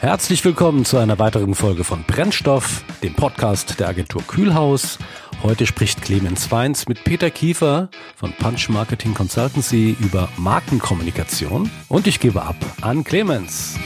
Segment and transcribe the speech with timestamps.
[0.00, 4.98] Herzlich willkommen zu einer weiteren Folge von Brennstoff, dem Podcast der Agentur Kühlhaus.
[5.42, 12.20] Heute spricht Clemens Weins mit Peter Kiefer von Punch Marketing Consultancy über Markenkommunikation und ich
[12.20, 13.78] gebe ab an Clemens.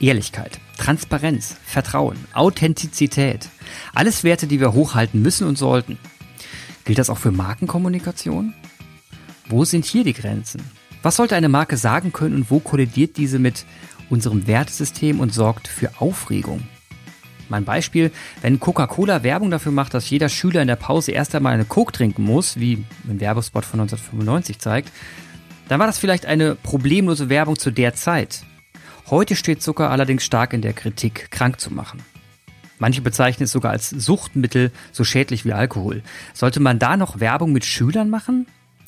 [0.00, 3.50] Ehrlichkeit, Transparenz, Vertrauen, Authentizität.
[3.94, 5.98] Alles Werte, die wir hochhalten müssen und sollten.
[6.86, 8.54] Gilt das auch für Markenkommunikation?
[9.46, 10.62] Wo sind hier die Grenzen?
[11.02, 13.64] Was sollte eine Marke sagen können und wo kollidiert diese mit
[14.10, 16.62] unserem Wertesystem und sorgt für Aufregung?
[17.48, 18.12] Mein Beispiel,
[18.42, 21.92] wenn Coca-Cola Werbung dafür macht, dass jeder Schüler in der Pause erst einmal eine Coke
[21.92, 24.92] trinken muss, wie ein Werbespot von 1995 zeigt,
[25.68, 28.44] dann war das vielleicht eine problemlose Werbung zu der Zeit.
[29.08, 32.02] Heute steht Zucker allerdings stark in der Kritik, krank zu machen.
[32.78, 36.02] Manche bezeichnen es sogar als Suchtmittel, so schädlich wie Alkohol.
[36.32, 38.46] Sollte man da noch Werbung mit Schülern machen?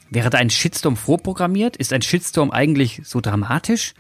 [0.09, 1.77] Wäre da ein Shitstorm vorprogrammiert?
[1.77, 3.95] Ist ein Shitstorm eigentlich so dramatisch?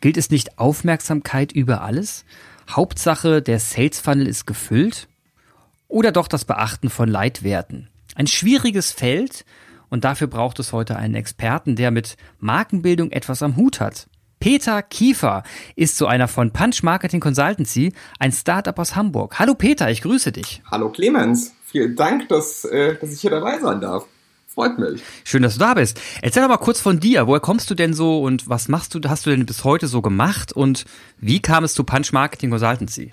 [0.00, 2.24] Gilt es nicht Aufmerksamkeit über alles?
[2.70, 5.08] Hauptsache, der Sales Funnel ist gefüllt?
[5.88, 7.88] Oder doch das Beachten von Leitwerten?
[8.14, 9.44] Ein schwieriges Feld
[9.90, 14.08] und dafür braucht es heute einen Experten, der mit Markenbildung etwas am Hut hat.
[14.38, 15.42] Peter Kiefer
[15.76, 19.38] ist so einer von Punch Marketing Consultancy, ein Startup aus Hamburg.
[19.38, 20.62] Hallo Peter, ich grüße dich.
[20.70, 24.06] Hallo Clemens, vielen Dank, dass, äh, dass ich hier dabei sein darf.
[24.52, 25.00] Freut mich.
[25.22, 26.00] Schön, dass du da bist.
[26.22, 27.28] Erzähl doch mal kurz von dir.
[27.28, 30.02] Woher kommst du denn so und was machst du, hast du denn bis heute so
[30.02, 30.86] gemacht und
[31.18, 33.12] wie kam es zu Punch Marketing Consultancy?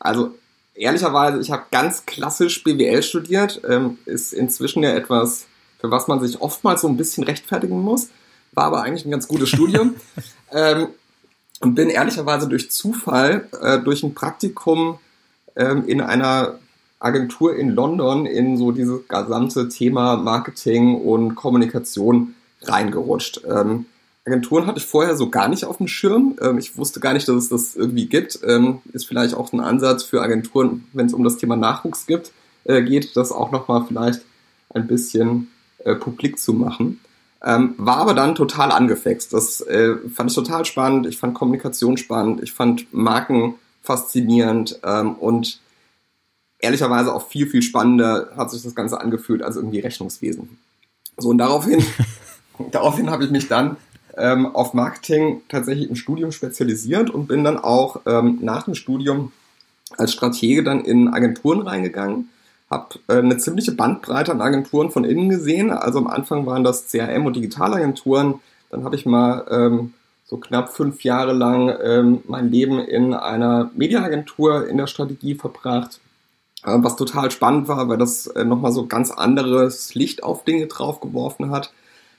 [0.00, 0.34] Also
[0.74, 5.46] ehrlicherweise, ich habe ganz klassisch BWL studiert, ähm, ist inzwischen ja etwas,
[5.80, 8.08] für was man sich oftmals so ein bisschen rechtfertigen muss,
[8.52, 9.94] war aber eigentlich ein ganz gutes Studium.
[10.50, 10.88] ähm,
[11.60, 14.98] und bin ehrlicherweise durch Zufall, äh, durch ein Praktikum
[15.54, 16.58] ähm, in einer
[16.98, 23.42] Agentur in London in so dieses gesamte Thema Marketing und Kommunikation reingerutscht.
[23.48, 23.86] Ähm,
[24.24, 26.36] Agenturen hatte ich vorher so gar nicht auf dem Schirm.
[26.40, 28.40] Ähm, ich wusste gar nicht, dass es das irgendwie gibt.
[28.44, 32.32] Ähm, ist vielleicht auch ein Ansatz für Agenturen, wenn es um das Thema Nachwuchs gibt,
[32.64, 34.22] äh, geht, das auch nochmal vielleicht
[34.70, 35.48] ein bisschen
[35.84, 37.00] äh, publik zu machen.
[37.44, 39.32] Ähm, war aber dann total angefixt.
[39.32, 41.06] Das äh, fand ich total spannend.
[41.06, 42.42] Ich fand Kommunikation spannend.
[42.42, 45.60] Ich fand Marken faszinierend ähm, und
[46.58, 50.58] ehrlicherweise auch viel, viel spannender hat sich das Ganze angefühlt als irgendwie Rechnungswesen.
[51.16, 51.84] So, und daraufhin,
[52.70, 53.76] daraufhin habe ich mich dann
[54.16, 59.32] ähm, auf Marketing tatsächlich im Studium spezialisiert und bin dann auch ähm, nach dem Studium
[59.96, 62.30] als Stratege dann in Agenturen reingegangen.
[62.70, 65.70] Habe äh, eine ziemliche Bandbreite an Agenturen von innen gesehen.
[65.70, 68.40] Also am Anfang waren das CRM und Digitalagenturen.
[68.70, 69.94] Dann habe ich mal ähm,
[70.24, 76.00] so knapp fünf Jahre lang ähm, mein Leben in einer Mediaagentur in der Strategie verbracht
[76.66, 81.00] was total spannend war, weil das äh, nochmal so ganz anderes Licht auf Dinge drauf
[81.00, 81.72] geworfen hat.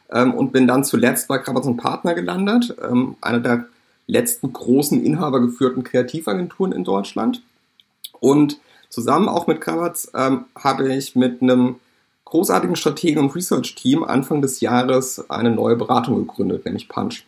[0.09, 3.65] Ähm, und bin dann zuletzt bei Krabbers Partner gelandet, ähm, einer der
[4.07, 7.43] letzten großen inhabergeführten Kreativagenturen in Deutschland.
[8.19, 8.59] Und
[8.89, 11.75] zusammen auch mit Krabatz ähm, habe ich mit einem
[12.23, 17.25] großartigen Strategen- und Research-Team Anfang des Jahres eine neue Beratung gegründet, nämlich Punch.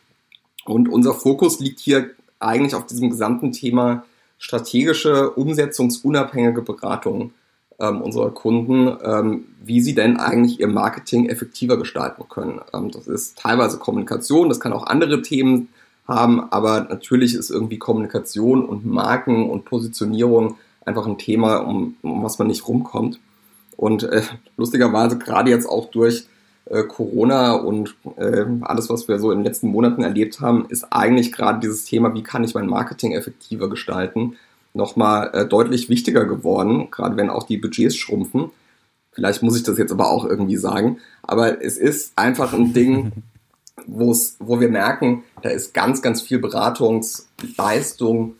[0.66, 4.04] Und unser Fokus liegt hier eigentlich auf diesem gesamten Thema
[4.40, 7.34] strategische, umsetzungsunabhängige Beratung
[7.80, 12.62] ähm, unserer Kunden, ähm, wie sie denn eigentlich ihr Marketing effektiver gestalten können.
[12.74, 15.70] Ähm, das ist teilweise Kommunikation, das kann auch andere Themen
[16.08, 22.24] haben, aber natürlich ist irgendwie Kommunikation und Marken und Positionierung einfach ein Thema, um, um
[22.24, 23.20] was man nicht rumkommt.
[23.78, 24.24] Und äh,
[24.58, 26.26] lustigerweise gerade jetzt auch durch
[26.70, 30.86] äh, Corona und äh, alles, was wir so in den letzten Monaten erlebt haben, ist
[30.92, 34.36] eigentlich gerade dieses Thema, wie kann ich mein Marketing effektiver gestalten,
[34.74, 38.52] nochmal äh, deutlich wichtiger geworden, gerade wenn auch die Budgets schrumpfen.
[39.12, 43.12] Vielleicht muss ich das jetzt aber auch irgendwie sagen, aber es ist einfach ein Ding,
[43.88, 48.36] wo wir merken, da ist ganz, ganz viel Beratungsleistung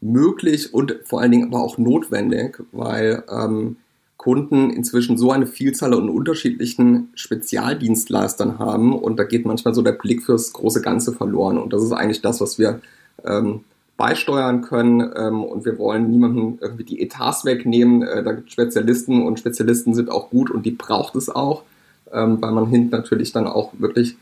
[0.00, 3.76] möglich und vor allen Dingen aber auch notwendig, weil ähm,
[4.24, 9.92] Kunden inzwischen so eine Vielzahl an unterschiedlichen Spezialdienstleistern haben und da geht manchmal so der
[9.92, 11.58] Blick fürs große Ganze verloren.
[11.58, 12.80] Und das ist eigentlich das, was wir
[13.22, 13.60] ähm,
[13.98, 18.00] beisteuern können ähm, und wir wollen niemandem irgendwie die Etats wegnehmen.
[18.00, 21.64] Äh, da gibt Spezialisten und Spezialisten sind auch gut und die braucht es auch,
[22.10, 24.16] ähm, weil man hinten natürlich dann auch wirklich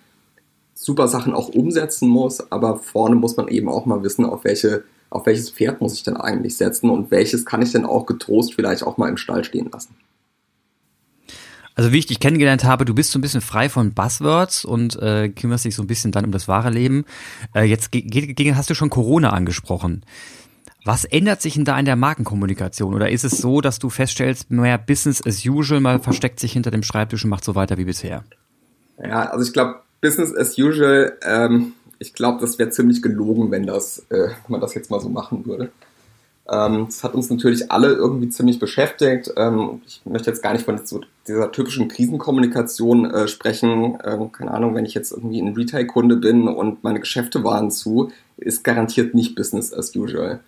[0.75, 4.83] super Sachen auch umsetzen muss, aber vorne muss man eben auch mal wissen, auf welche
[5.13, 8.55] auf welches Pferd muss ich denn eigentlich setzen und welches kann ich denn auch getrost
[8.55, 9.95] vielleicht auch mal im Stall stehen lassen.
[11.75, 15.01] Also wie ich dich kennengelernt habe, du bist so ein bisschen frei von Buzzwords und
[15.01, 17.05] äh, kümmerst dich so ein bisschen dann um das wahre Leben.
[17.55, 20.05] Äh, jetzt hast du schon Corona angesprochen.
[20.85, 22.93] Was ändert sich denn da in der Markenkommunikation?
[22.93, 26.71] Oder ist es so, dass du feststellst, mehr Business as usual, mal versteckt sich hinter
[26.71, 28.25] dem Schreibtisch und macht so weiter wie bisher?
[29.03, 33.65] Ja, also ich glaube, Business as usual ähm, ich glaube, das wäre ziemlich gelogen, wenn
[33.65, 35.71] das, äh, man das jetzt mal so machen würde.
[36.51, 39.33] Ähm, das hat uns natürlich alle irgendwie ziemlich beschäftigt.
[39.37, 43.99] Ähm, ich möchte jetzt gar nicht von so dieser typischen Krisenkommunikation äh, sprechen.
[44.05, 48.11] Ähm, keine Ahnung, wenn ich jetzt irgendwie ein Retail-Kunde bin und meine Geschäfte waren zu,
[48.37, 50.41] ist garantiert nicht Business as usual.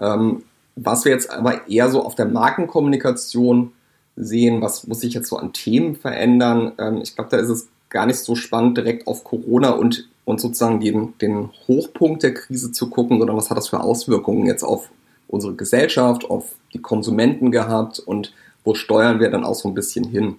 [0.00, 0.42] Ähm,
[0.74, 3.72] was wir jetzt aber eher so auf der Markenkommunikation
[4.16, 6.72] sehen, was muss sich jetzt so an Themen verändern.
[6.78, 10.42] Ähm, ich glaube, da ist es gar nicht so spannend, direkt auf Corona und, und
[10.42, 14.62] sozusagen den, den Hochpunkt der Krise zu gucken, sondern was hat das für Auswirkungen jetzt
[14.62, 14.90] auf
[15.26, 20.04] unsere Gesellschaft, auf die Konsumenten gehabt und wo steuern wir dann auch so ein bisschen
[20.04, 20.36] hin.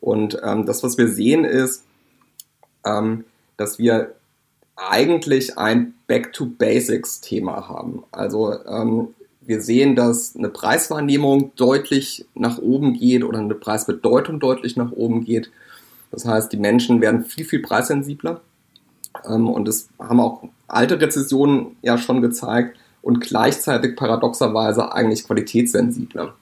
[0.00, 1.84] Und ähm, das, was wir sehen, ist,
[2.84, 3.24] ähm,
[3.56, 4.12] dass wir
[4.74, 8.02] eigentlich ein Back-to-Basics-Thema haben.
[8.10, 14.76] Also ähm, wir sehen, dass eine Preiswahrnehmung deutlich nach oben geht oder eine Preisbedeutung deutlich
[14.76, 15.52] nach oben geht.
[16.10, 18.40] Das heißt, die Menschen werden viel, viel preissensibler.
[19.28, 26.34] Ähm, und das haben auch alte Rezessionen ja schon gezeigt und gleichzeitig paradoxerweise eigentlich qualitätssensibler.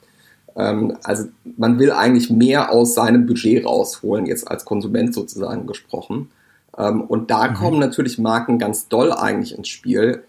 [0.56, 6.30] Ähm, also man will eigentlich mehr aus seinem Budget rausholen, jetzt als Konsument sozusagen gesprochen.
[6.76, 7.54] Ähm, und da mhm.
[7.54, 10.24] kommen natürlich Marken ganz doll eigentlich ins Spiel.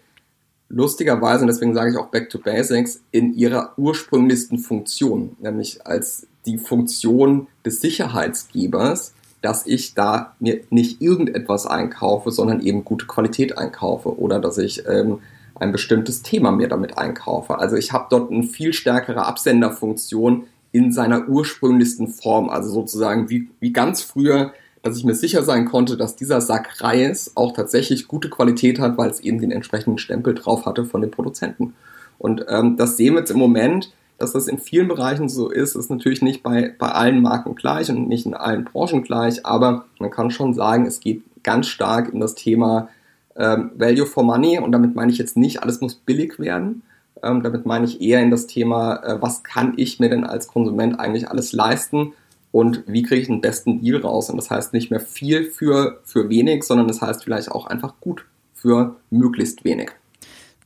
[0.68, 6.26] Lustigerweise, und deswegen sage ich auch Back to Basics, in ihrer ursprünglichsten Funktion, nämlich als
[6.46, 9.12] die Funktion des Sicherheitsgebers,
[9.42, 14.86] dass ich da mir nicht irgendetwas einkaufe, sondern eben gute Qualität einkaufe oder dass ich
[14.88, 15.18] ähm,
[15.56, 17.58] ein bestimmtes Thema mir damit einkaufe.
[17.58, 23.48] Also ich habe dort eine viel stärkere Absenderfunktion in seiner ursprünglichsten Form, also sozusagen wie,
[23.60, 24.52] wie ganz früher,
[24.82, 28.96] dass ich mir sicher sein konnte, dass dieser Sack Reis auch tatsächlich gute Qualität hat,
[28.96, 31.74] weil es eben den entsprechenden Stempel drauf hatte von den Produzenten.
[32.18, 33.92] Und ähm, das sehen wir jetzt im Moment,
[34.22, 37.90] dass das in vielen Bereichen so ist, ist natürlich nicht bei, bei allen Marken gleich
[37.90, 42.12] und nicht in allen Branchen gleich, aber man kann schon sagen, es geht ganz stark
[42.12, 42.88] in das Thema
[43.34, 46.82] ähm, Value for Money und damit meine ich jetzt nicht, alles muss billig werden.
[47.20, 50.46] Ähm, damit meine ich eher in das Thema, äh, was kann ich mir denn als
[50.46, 52.12] Konsument eigentlich alles leisten
[52.52, 54.30] und wie kriege ich den besten Deal raus.
[54.30, 57.94] Und das heißt nicht mehr viel für, für wenig, sondern das heißt vielleicht auch einfach
[58.00, 59.90] gut für möglichst wenig.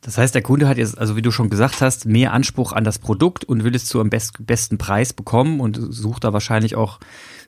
[0.01, 2.83] Das heißt, der Kunde hat jetzt, also wie du schon gesagt hast, mehr Anspruch an
[2.83, 6.75] das Produkt und will es zu einem best, besten Preis bekommen und sucht da wahrscheinlich
[6.75, 6.99] auch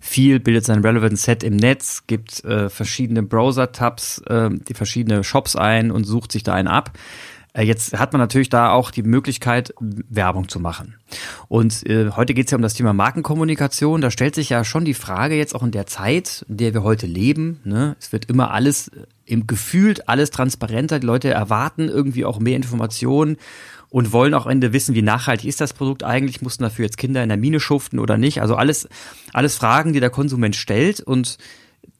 [0.01, 5.55] viel, bildet sein Relevant Set im Netz, gibt äh, verschiedene Browser-Tabs, äh, die verschiedene Shops
[5.55, 6.91] ein und sucht sich da einen ab.
[7.53, 10.95] Äh, jetzt hat man natürlich da auch die Möglichkeit, Werbung zu machen.
[11.47, 14.01] Und äh, heute geht es ja um das Thema Markenkommunikation.
[14.01, 16.83] Da stellt sich ja schon die Frage jetzt auch in der Zeit, in der wir
[16.83, 17.59] heute leben.
[17.63, 17.95] Ne?
[17.99, 20.99] Es wird immer alles äh, im gefühlt alles transparenter.
[20.99, 23.37] Die Leute erwarten irgendwie auch mehr Informationen
[23.89, 26.97] und wollen auch am Ende wissen, wie nachhaltig ist das Produkt eigentlich, mussten dafür jetzt
[26.97, 28.41] Kinder in der Mine schuften oder nicht.
[28.41, 28.87] Also alles,
[29.33, 31.37] alles Fragen, die der Konsument stellt und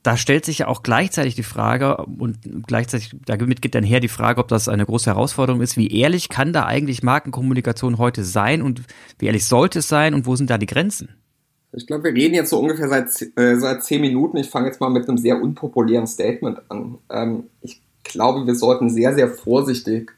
[0.03, 2.37] da stellt sich ja auch gleichzeitig die Frage und
[2.67, 5.75] gleichzeitig damit geht dann her die Frage, ob das eine große Herausforderung ist.
[5.75, 8.81] Wie ehrlich kann da eigentlich Markenkommunikation heute sein und
[9.17, 11.09] wie ehrlich sollte es sein und wo sind da die Grenzen?
[11.71, 13.07] Ich glaube, wir reden jetzt so ungefähr seit,
[13.37, 14.37] äh, seit zehn Minuten.
[14.37, 16.97] Ich fange jetzt mal mit einem sehr unpopulären Statement an.
[17.11, 20.11] Ähm, ich glaube, wir sollten sehr, sehr vorsichtig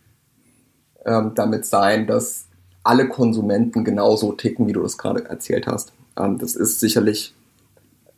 [1.06, 2.46] ähm, damit sein, dass
[2.84, 5.92] alle Konsumenten genauso ticken, wie du das gerade erzählt hast.
[6.18, 7.34] Ähm, das ist sicherlich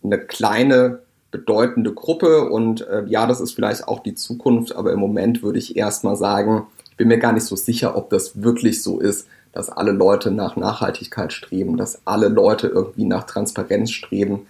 [0.04, 1.00] eine kleine
[1.34, 5.58] bedeutende Gruppe und äh, ja, das ist vielleicht auch die Zukunft, aber im Moment würde
[5.58, 9.28] ich erstmal sagen, ich bin mir gar nicht so sicher, ob das wirklich so ist,
[9.52, 14.46] dass alle Leute nach Nachhaltigkeit streben, dass alle Leute irgendwie nach Transparenz streben,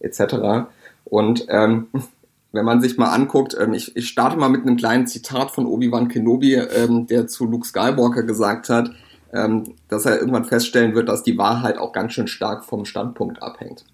[0.00, 0.68] etc.
[1.04, 1.86] Und ähm,
[2.52, 5.64] wenn man sich mal anguckt, ähm, ich, ich starte mal mit einem kleinen Zitat von
[5.64, 8.90] Obi-Wan Kenobi, ähm, der zu Luke Skywalker gesagt hat,
[9.32, 13.42] ähm, dass er irgendwann feststellen wird, dass die Wahrheit auch ganz schön stark vom Standpunkt
[13.42, 13.86] abhängt.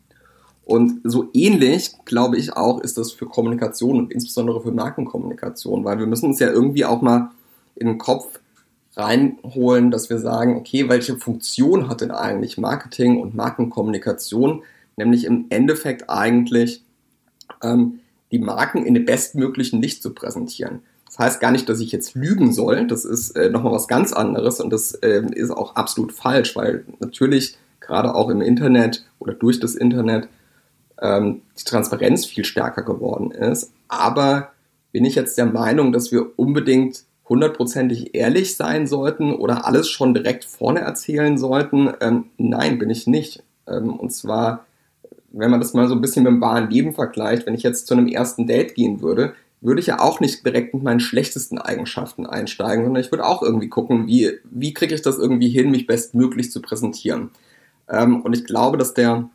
[0.64, 5.98] Und so ähnlich, glaube ich auch, ist das für Kommunikation und insbesondere für Markenkommunikation, weil
[5.98, 7.30] wir müssen uns ja irgendwie auch mal
[7.74, 8.38] in den Kopf
[8.96, 14.62] reinholen, dass wir sagen, okay, welche Funktion hat denn eigentlich Marketing und Markenkommunikation?
[14.96, 16.84] Nämlich im Endeffekt eigentlich
[17.62, 18.00] ähm,
[18.30, 20.80] die Marken in dem bestmöglichen Licht zu präsentieren.
[21.06, 24.12] Das heißt gar nicht, dass ich jetzt lügen soll, das ist äh, nochmal was ganz
[24.12, 29.34] anderes und das äh, ist auch absolut falsch, weil natürlich gerade auch im Internet oder
[29.34, 30.28] durch das Internet
[31.02, 33.72] ähm, die Transparenz viel stärker geworden ist.
[33.88, 34.52] Aber
[34.92, 40.14] bin ich jetzt der Meinung, dass wir unbedingt hundertprozentig ehrlich sein sollten oder alles schon
[40.14, 41.92] direkt vorne erzählen sollten?
[42.00, 43.42] Ähm, nein, bin ich nicht.
[43.66, 44.66] Ähm, und zwar,
[45.32, 47.86] wenn man das mal so ein bisschen mit dem wahren Leben vergleicht, wenn ich jetzt
[47.86, 51.56] zu einem ersten Date gehen würde, würde ich ja auch nicht direkt mit meinen schlechtesten
[51.56, 55.70] Eigenschaften einsteigen, sondern ich würde auch irgendwie gucken, wie, wie kriege ich das irgendwie hin,
[55.70, 57.30] mich bestmöglich zu präsentieren.
[57.88, 59.30] Ähm, und ich glaube, dass der,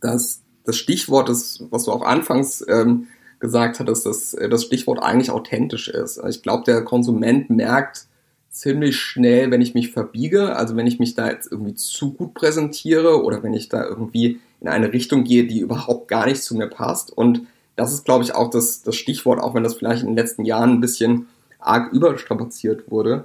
[0.00, 5.30] dass das Stichwort ist, was du auch anfangs ähm, gesagt hattest, dass das Stichwort eigentlich
[5.30, 6.20] authentisch ist.
[6.28, 8.06] Ich glaube, der Konsument merkt
[8.48, 12.34] ziemlich schnell, wenn ich mich verbiege, also wenn ich mich da jetzt irgendwie zu gut
[12.34, 16.56] präsentiere oder wenn ich da irgendwie in eine Richtung gehe, die überhaupt gar nicht zu
[16.56, 17.10] mir passt.
[17.10, 17.42] Und
[17.76, 20.44] das ist, glaube ich, auch das, das Stichwort, auch wenn das vielleicht in den letzten
[20.44, 21.26] Jahren ein bisschen
[21.58, 23.24] arg überstrapaziert wurde,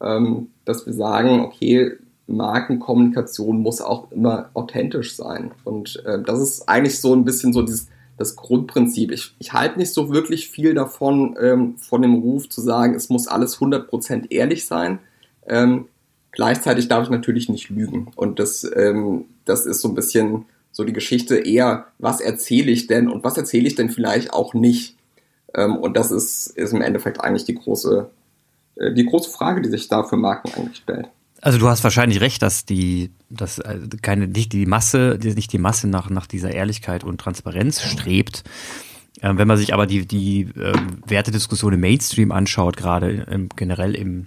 [0.00, 1.98] ähm, dass wir sagen, okay,
[2.30, 5.50] Markenkommunikation muss auch immer authentisch sein.
[5.64, 9.10] Und äh, das ist eigentlich so ein bisschen so dieses, das Grundprinzip.
[9.10, 13.08] Ich, ich halte nicht so wirklich viel davon, ähm, von dem Ruf zu sagen, es
[13.08, 14.98] muss alles 100% ehrlich sein.
[15.46, 15.86] Ähm,
[16.30, 18.08] gleichzeitig darf ich natürlich nicht lügen.
[18.16, 22.86] Und das, ähm, das ist so ein bisschen so die Geschichte eher, was erzähle ich
[22.86, 24.96] denn und was erzähle ich denn vielleicht auch nicht.
[25.54, 28.08] Ähm, und das ist, ist im Endeffekt eigentlich die große,
[28.76, 31.08] äh, die große Frage, die sich da für Marken eigentlich stellt.
[31.42, 35.58] Also du hast wahrscheinlich recht, dass die, dass äh, keine nicht die Masse, nicht die
[35.58, 38.44] Masse nach nach dieser Ehrlichkeit und Transparenz strebt.
[39.22, 40.74] Ähm, wenn man sich aber die die äh,
[41.06, 44.26] Wertediskussion im Mainstream anschaut, gerade im, generell im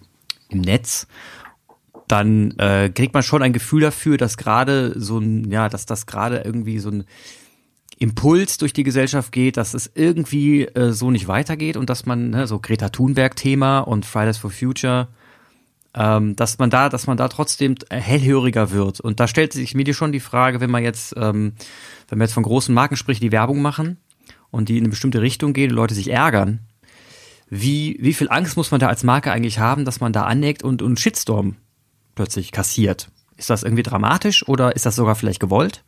[0.49, 1.07] im Netz,
[2.07, 6.07] dann äh, kriegt man schon ein Gefühl dafür, dass gerade so ein ja, dass das
[6.07, 7.03] gerade irgendwie so ein
[7.99, 12.31] Impuls durch die Gesellschaft geht, dass es irgendwie äh, so nicht weitergeht und dass man
[12.31, 15.09] ne, so Greta Thunberg Thema und Fridays for Future
[15.95, 18.99] ähm, dass man da, dass man da trotzdem hellhöriger wird.
[18.99, 21.53] Und da stellt sich mir schon die Frage, wenn man jetzt, ähm,
[22.09, 23.97] wenn man jetzt von großen Marken spricht, die Werbung machen
[24.49, 26.59] und die in eine bestimmte Richtung gehen, Leute sich ärgern,
[27.49, 30.63] wie, wie viel Angst muss man da als Marke eigentlich haben, dass man da aneckt
[30.63, 31.55] und, und Shitstorm
[32.15, 33.09] plötzlich kassiert?
[33.37, 35.83] Ist das irgendwie dramatisch oder ist das sogar vielleicht gewollt?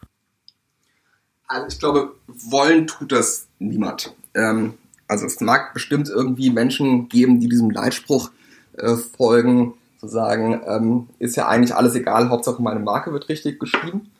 [1.47, 4.13] Also ich glaube, wollen tut das niemand.
[4.35, 4.75] Ähm,
[5.07, 8.31] also es mag bestimmt irgendwie Menschen geben, die diesem Leitspruch
[8.77, 9.73] äh, folgen,
[10.07, 14.11] sagen, ähm, ist ja eigentlich alles egal, Hauptsache meine Marke wird richtig geschrieben.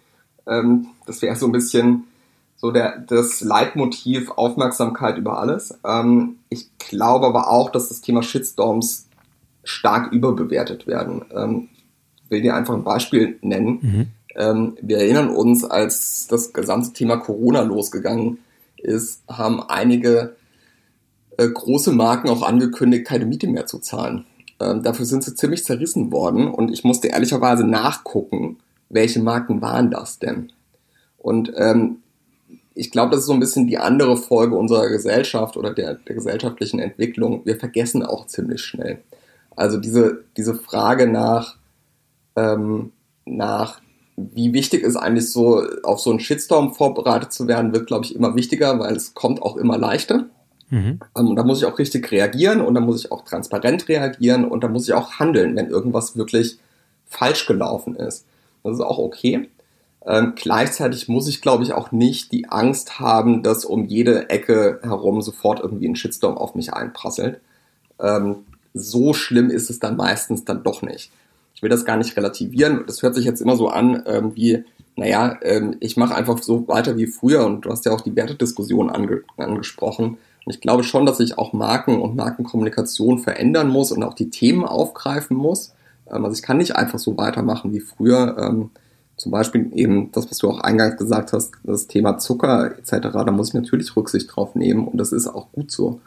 [0.48, 2.06] Ähm, das wäre so ein bisschen
[2.56, 5.78] so der, das Leitmotiv Aufmerksamkeit über alles.
[5.86, 9.08] Ähm, ich glaube aber auch, dass das Thema Shitstorms
[9.64, 11.26] stark überbewertet werden.
[11.36, 11.70] Ähm,
[12.24, 13.80] ich will dir einfach ein Beispiel nennen.
[13.82, 14.08] Mhm.
[14.36, 18.40] Ähm, wir erinnern uns, als das gesamte Thema Corona losgegangen
[18.78, 20.36] ist, haben einige
[21.38, 24.26] äh, große Marken auch angekündigt, keine Miete mehr zu zahlen.
[24.60, 28.58] Ähm, dafür sind sie ziemlich zerrissen worden und ich musste ehrlicherweise nachgucken,
[28.90, 30.52] welche Marken waren das denn?
[31.18, 31.98] Und ähm,
[32.76, 36.16] ich glaube, das ist so ein bisschen die andere Folge unserer Gesellschaft oder der, der
[36.16, 37.42] gesellschaftlichen Entwicklung.
[37.46, 39.02] Wir vergessen auch ziemlich schnell.
[39.56, 41.58] Also diese, diese Frage nach,
[42.36, 42.92] ähm,
[43.26, 43.82] nach,
[44.18, 48.16] wie wichtig ist eigentlich so, auf so einen Shitstorm vorbereitet zu werden, wird, glaube ich,
[48.16, 50.26] immer wichtiger, weil es kommt auch immer leichter.
[50.70, 51.00] Mhm.
[51.16, 54.46] Ähm, und da muss ich auch richtig reagieren und da muss ich auch transparent reagieren
[54.46, 56.58] und da muss ich auch handeln, wenn irgendwas wirklich
[57.06, 58.26] falsch gelaufen ist.
[58.64, 59.50] Das ist auch okay.
[60.06, 64.80] Ähm, gleichzeitig muss ich, glaube ich, auch nicht die Angst haben, dass um jede Ecke
[64.84, 67.42] herum sofort irgendwie ein Shitstorm auf mich einprasselt.
[68.00, 68.38] Ähm,
[68.74, 71.12] so schlimm ist es dann meistens dann doch nicht.
[71.56, 72.84] Ich will das gar nicht relativieren.
[72.86, 74.64] Das hört sich jetzt immer so an, ähm, wie,
[74.96, 78.16] naja, ähm, ich mache einfach so weiter wie früher und du hast ja auch die
[78.16, 80.18] Wertediskussion ange angesprochen.
[80.46, 84.30] Und ich glaube schon, dass sich auch Marken und Markenkommunikation verändern muss und auch die
[84.30, 85.74] Themen aufgreifen muss.
[86.10, 88.38] Ähm, also ich kann nicht einfach so weitermachen wie früher.
[88.40, 88.70] Ähm,
[89.18, 93.10] zum Beispiel eben das, was du auch eingangs gesagt hast, das Thema Zucker etc.
[93.12, 96.02] Da muss ich natürlich Rücksicht drauf nehmen und das ist auch gut so.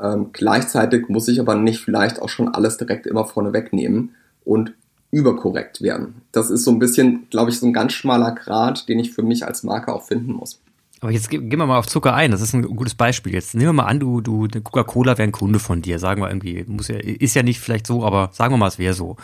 [0.00, 4.74] Ähm, gleichzeitig muss ich aber nicht vielleicht auch schon alles direkt immer vorne wegnehmen und
[5.10, 6.22] überkorrekt werden.
[6.32, 9.22] Das ist so ein bisschen, glaube ich, so ein ganz schmaler Grad, den ich für
[9.22, 10.60] mich als Marke auch finden muss.
[11.02, 12.30] Aber jetzt gehen wir mal auf Zucker ein.
[12.30, 13.34] Das ist ein gutes Beispiel.
[13.34, 15.98] Jetzt nehmen wir mal an, du, du, Coca-Cola wäre ein Kunde von dir.
[15.98, 18.78] Sagen wir irgendwie, muss ja, ist ja nicht vielleicht so, aber sagen wir mal, es
[18.78, 19.16] wäre so.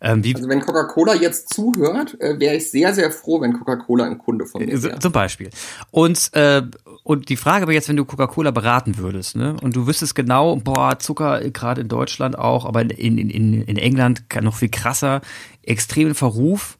[0.00, 4.18] Ähm, also wenn Coca-Cola jetzt zuhört, äh, wäre ich sehr, sehr froh, wenn Coca-Cola ein
[4.18, 5.00] Kunde von mir wäre.
[5.00, 5.50] Zum Beispiel.
[5.90, 6.62] Und, äh,
[7.02, 9.56] und die Frage wäre jetzt, wenn du Coca-Cola beraten würdest, ne?
[9.60, 13.76] Und du wüsstest genau, boah, Zucker, gerade in Deutschland auch, aber in, in, in, in
[13.76, 15.20] England noch viel krasser,
[15.64, 16.78] extremen Verruf.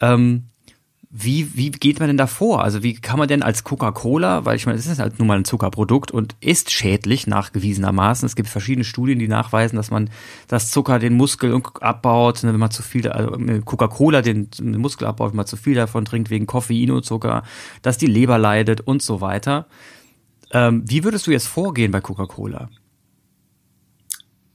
[0.00, 0.44] Ähm,
[1.16, 2.64] wie, wie geht man denn da vor?
[2.64, 5.38] Also wie kann man denn als Coca-Cola, weil ich meine, es ist halt nun mal
[5.38, 8.26] ein Zuckerprodukt und ist schädlich nachgewiesenermaßen.
[8.26, 10.10] Es gibt verschiedene Studien, die nachweisen, dass man
[10.48, 15.06] das Zucker den Muskel abbaut, ne, wenn man zu viel, also Coca-Cola den, den Muskel
[15.06, 17.44] abbaut, wenn man zu viel davon trinkt wegen Koffein und Zucker,
[17.82, 19.66] dass die Leber leidet und so weiter.
[20.50, 22.70] Ähm, wie würdest du jetzt vorgehen bei Coca-Cola?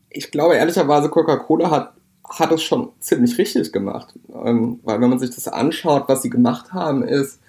[0.10, 1.94] Ich glaube ehrlicherweise, Coca-Cola hat
[2.29, 4.13] hat es schon ziemlich richtig gemacht.
[4.33, 7.39] Ähm, weil wenn man sich das anschaut, was sie gemacht haben, ist,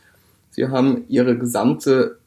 [0.50, 2.18] sie haben ihre gesamte,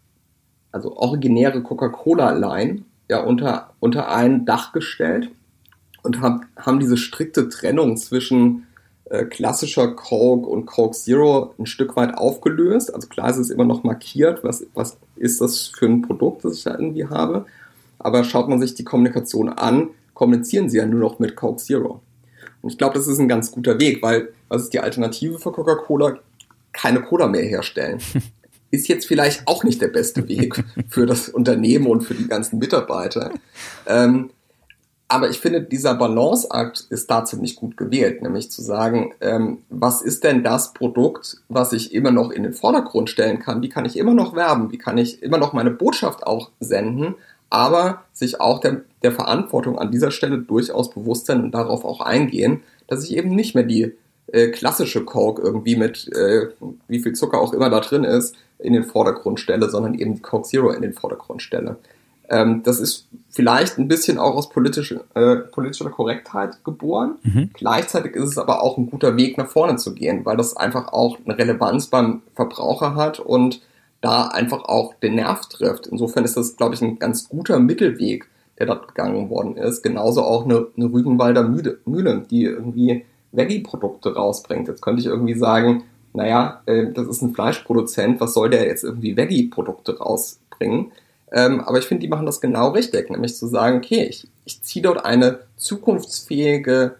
[0.71, 5.29] also originäre Coca-Cola-Line ja unter, unter ein Dach gestellt
[6.03, 8.67] und haben, haben diese strikte Trennung zwischen
[9.05, 12.93] äh, klassischer Coke und Coke Zero ein Stück weit aufgelöst.
[12.93, 16.57] Also klar ist es immer noch markiert, was, was ist das für ein Produkt, das
[16.57, 17.45] ich da irgendwie habe.
[17.99, 22.01] Aber schaut man sich die Kommunikation an, kommunizieren sie ja nur noch mit Coke Zero.
[22.63, 25.51] Und ich glaube, das ist ein ganz guter Weg, weil was ist die Alternative für
[25.51, 26.17] Coca-Cola?
[26.71, 27.99] Keine Cola mehr herstellen.
[28.71, 32.57] Ist jetzt vielleicht auch nicht der beste Weg für das Unternehmen und für die ganzen
[32.57, 33.31] Mitarbeiter.
[33.85, 34.31] Ähm,
[35.07, 40.01] aber ich finde, dieser Balanceakt ist da ziemlich gut gewählt, nämlich zu sagen, ähm, was
[40.01, 43.61] ist denn das Produkt, was ich immer noch in den Vordergrund stellen kann?
[43.61, 44.71] Wie kann ich immer noch werben?
[44.71, 47.13] Wie kann ich immer noch meine Botschaft auch senden?
[47.53, 52.01] Aber sich auch der, der Verantwortung an dieser Stelle durchaus bewusst sein und darauf auch
[52.01, 53.93] eingehen, dass ich eben nicht mehr die
[54.31, 56.47] äh, klassische Coke irgendwie mit äh,
[56.87, 60.21] wie viel Zucker auch immer da drin ist, in den Vordergrund stelle, sondern eben die
[60.21, 61.77] Coke Zero in den Vordergrund stelle.
[62.27, 67.17] Ähm, das ist vielleicht ein bisschen auch aus politischer, äh, politischer Korrektheit geboren.
[67.21, 67.51] Mhm.
[67.53, 70.91] Gleichzeitig ist es aber auch ein guter Weg nach vorne zu gehen, weil das einfach
[70.91, 73.61] auch eine Relevanz beim Verbraucher hat und
[74.03, 75.87] da einfach auch den Nerv trifft.
[75.87, 78.27] Insofern ist das, glaube ich, ein ganz guter Mittelweg,
[78.59, 79.81] der dort gegangen worden ist.
[79.81, 84.67] Genauso auch eine, eine Rügenwalder Mühle, die irgendwie Veggie-Produkte rausbringt.
[84.67, 88.83] Jetzt könnte ich irgendwie sagen, naja, äh, das ist ein Fleischproduzent, was soll der jetzt
[88.83, 90.91] irgendwie Veggie-Produkte rausbringen?
[91.31, 94.61] Ähm, aber ich finde, die machen das genau richtig, nämlich zu sagen, okay, ich, ich
[94.63, 96.97] ziehe dort eine zukunftsfähige,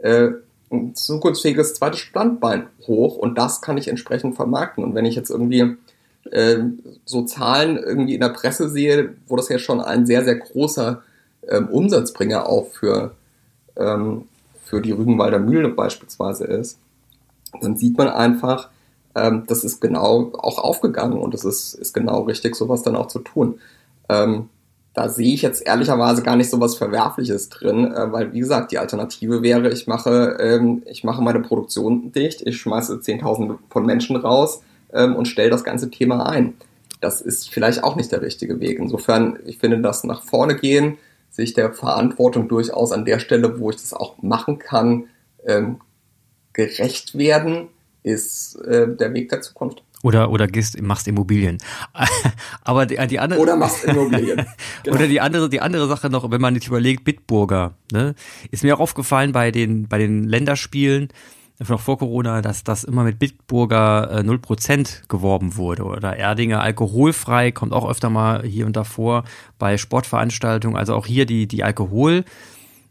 [0.00, 0.28] äh,
[0.72, 4.82] ein zukunftsfähiges zweites Standbein hoch und das kann ich entsprechend vermarkten.
[4.82, 5.76] Und wenn ich jetzt irgendwie
[6.32, 6.64] äh,
[7.04, 11.02] so Zahlen irgendwie in der Presse sehe, wo das ja schon ein sehr, sehr großer
[11.48, 13.12] ähm, Umsatzbringer auch für,
[13.76, 14.24] ähm,
[14.64, 16.78] für die Rügenwalder Mühle beispielsweise ist,
[17.60, 18.70] dann sieht man einfach,
[19.14, 23.08] ähm, das ist genau auch aufgegangen und es ist, ist genau richtig, sowas dann auch
[23.08, 23.60] zu tun.
[24.08, 24.48] Ähm,
[24.96, 28.72] da sehe ich jetzt ehrlicherweise gar nicht so was Verwerfliches drin, äh, weil wie gesagt,
[28.72, 33.84] die Alternative wäre, ich mache, ähm, ich mache meine Produktion dicht, ich schmeiße 10.000 von
[33.84, 34.62] Menschen raus
[34.96, 36.54] ähm, und stelle das ganze Thema ein.
[37.00, 38.78] Das ist vielleicht auch nicht der richtige Weg.
[38.78, 40.98] Insofern, ich finde das nach vorne gehen,
[41.30, 45.04] sich der Verantwortung durchaus an der Stelle, wo ich das auch machen kann,
[45.46, 45.80] ähm,
[46.54, 47.68] gerecht werden,
[48.02, 49.82] ist äh, der Weg der Zukunft.
[50.02, 51.58] Oder, oder gehst, machst Immobilien.
[52.64, 53.40] Aber die, die andere.
[53.40, 54.46] Oder machst Immobilien.
[54.82, 54.98] Genau.
[54.98, 58.14] Oder die andere, die andere Sache noch, wenn man jetzt überlegt, Bitburger, ne,
[58.52, 61.08] ist mir auch aufgefallen bei den, bei den Länderspielen,
[61.58, 65.84] noch vor Corona, dass das immer mit Bitburger äh, 0% geworben wurde.
[65.84, 69.24] Oder Erdinger alkoholfrei, kommt auch öfter mal hier und da vor
[69.58, 70.76] bei Sportveranstaltungen.
[70.76, 72.24] Also auch hier die, die Alkohol-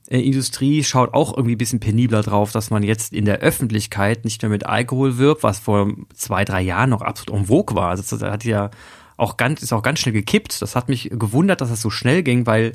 [0.07, 4.23] äh, Industrie schaut auch irgendwie ein bisschen penibler drauf, dass man jetzt in der Öffentlichkeit
[4.23, 7.89] nicht mehr mit Alkohol wirbt, was vor zwei, drei Jahren noch absolut en vogue war.
[7.89, 8.69] Also das hat ja
[9.17, 10.61] auch ganz, ist auch ganz schnell gekippt.
[10.61, 12.73] Das hat mich gewundert, dass das so schnell ging, weil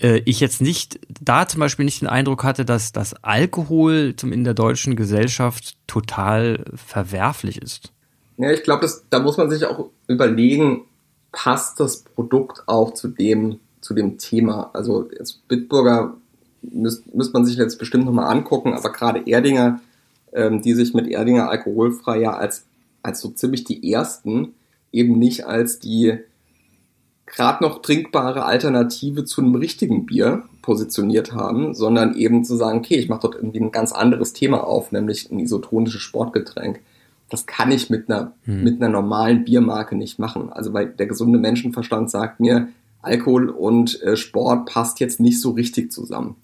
[0.00, 4.32] äh, ich jetzt nicht, da zum Beispiel nicht den Eindruck hatte, dass das Alkohol zum
[4.32, 7.92] in der deutschen Gesellschaft total verwerflich ist.
[8.36, 10.84] Ja, ich glaube, da muss man sich auch überlegen,
[11.32, 14.70] passt das Produkt auch zu dem, zu dem Thema?
[14.72, 16.14] Also jetzt Bitburger
[16.62, 19.80] müsste müsst man sich jetzt bestimmt nochmal angucken, aber gerade Erdinger,
[20.32, 22.66] ähm, die sich mit Erdinger alkoholfrei ja als,
[23.02, 24.54] als so ziemlich die ersten,
[24.92, 26.18] eben nicht als die
[27.28, 32.96] gerade noch trinkbare Alternative zu einem richtigen Bier positioniert haben, sondern eben zu sagen, okay,
[32.96, 36.80] ich mache dort irgendwie ein ganz anderes Thema auf, nämlich ein isotonisches Sportgetränk.
[37.30, 38.64] Das kann ich mit einer, hm.
[38.64, 40.50] mit einer normalen Biermarke nicht machen.
[40.52, 42.68] Also weil der gesunde Menschenverstand sagt mir,
[43.02, 46.36] Alkohol und äh, Sport passt jetzt nicht so richtig zusammen.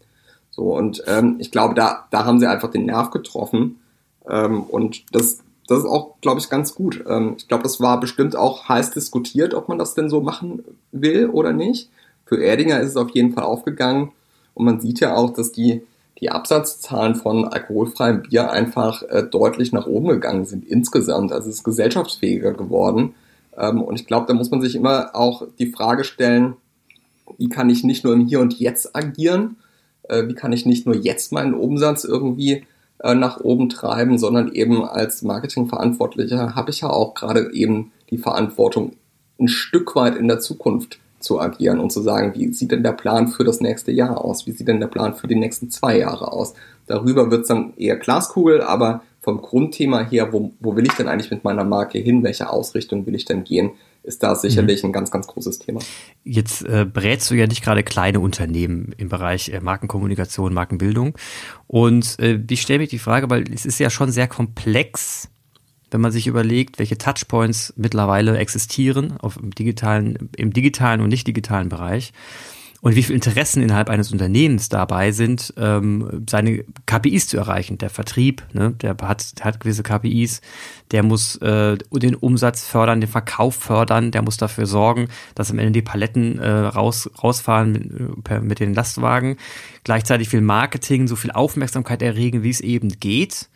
[0.51, 3.81] So, und ähm, ich glaube, da, da haben sie einfach den Nerv getroffen.
[4.29, 7.05] Ähm, und das, das ist auch, glaube ich, ganz gut.
[7.09, 10.65] Ähm, ich glaube, das war bestimmt auch heiß diskutiert, ob man das denn so machen
[10.93, 11.91] will oder nicht.
[12.27, 14.13] Für Erdinger ist es auf jeden Fall aufgegangen.
[14.55, 15.83] Und man sieht ja auch, dass die,
[16.21, 21.33] die Absatzzahlen von alkoholfreiem Bier einfach äh, deutlich nach oben gegangen sind insgesamt.
[21.33, 23.15] Also es ist gesellschaftsfähiger geworden.
[23.57, 26.55] Ähm, und ich glaube, da muss man sich immer auch die Frage stellen,
[27.39, 29.57] wie kann ich nicht nur im Hier und Jetzt agieren,
[30.05, 32.65] äh, wie kann ich nicht nur jetzt meinen Umsatz irgendwie
[33.05, 38.17] äh, nach oben treiben, sondern eben als Marketingverantwortlicher habe ich ja auch gerade eben die
[38.17, 38.95] Verantwortung,
[39.39, 42.93] ein Stück weit in der Zukunft zu agieren und zu sagen, wie sieht denn der
[42.93, 44.47] Plan für das nächste Jahr aus?
[44.47, 46.55] Wie sieht denn der Plan für die nächsten zwei Jahre aus?
[46.87, 51.09] Darüber wird es dann eher Glaskugel, aber vom Grundthema her, wo, wo will ich denn
[51.09, 52.23] eigentlich mit meiner Marke hin?
[52.23, 53.73] Welche Ausrichtung will ich denn gehen?
[54.05, 54.91] ist da sicherlich mhm.
[54.91, 55.81] ein ganz, ganz großes Thema.
[56.25, 61.17] Jetzt äh, berätst du ja nicht gerade kleine Unternehmen im Bereich äh, Markenkommunikation, Markenbildung.
[61.67, 65.31] Und äh, ich stelle mich die Frage, weil es ist ja schon sehr komplex,
[65.91, 71.27] wenn man sich überlegt, welche Touchpoints mittlerweile existieren auf im digitalen, im digitalen und nicht
[71.27, 72.13] digitalen Bereich.
[72.85, 77.79] Und wie viele Interessen innerhalb eines Unternehmens dabei sind, ähm, seine KPIs zu erreichen.
[77.79, 80.43] Der Vertrieb, ne, der hat, hat gewisse KPIs,
[80.91, 85.59] der muss äh, den Umsatz fördern, den Verkauf fördern, der muss dafür sorgen, dass am
[85.59, 89.39] Ende die Paletten äh, raus, rausfahren mit, per, mit den Lastwagen.
[89.85, 93.49] Gleichzeitig viel Marketing, so viel Aufmerksamkeit erregen, wie es eben geht.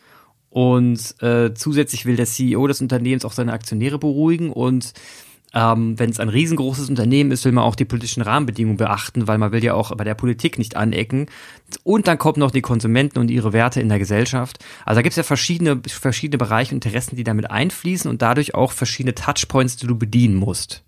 [0.49, 4.91] Und äh, zusätzlich will der CEO des Unternehmens auch seine Aktionäre beruhigen und
[5.53, 9.39] ähm, Wenn es ein riesengroßes Unternehmen ist, will man auch die politischen Rahmenbedingungen beachten, weil
[9.39, 11.25] man will ja auch bei der Politik nicht anecken.
[11.83, 14.59] Und dann kommen noch die Konsumenten und ihre Werte in der Gesellschaft.
[14.85, 18.53] Also da gibt es ja verschiedene, verschiedene Bereiche und Interessen, die damit einfließen und dadurch
[18.53, 20.83] auch verschiedene Touchpoints, die du bedienen musst.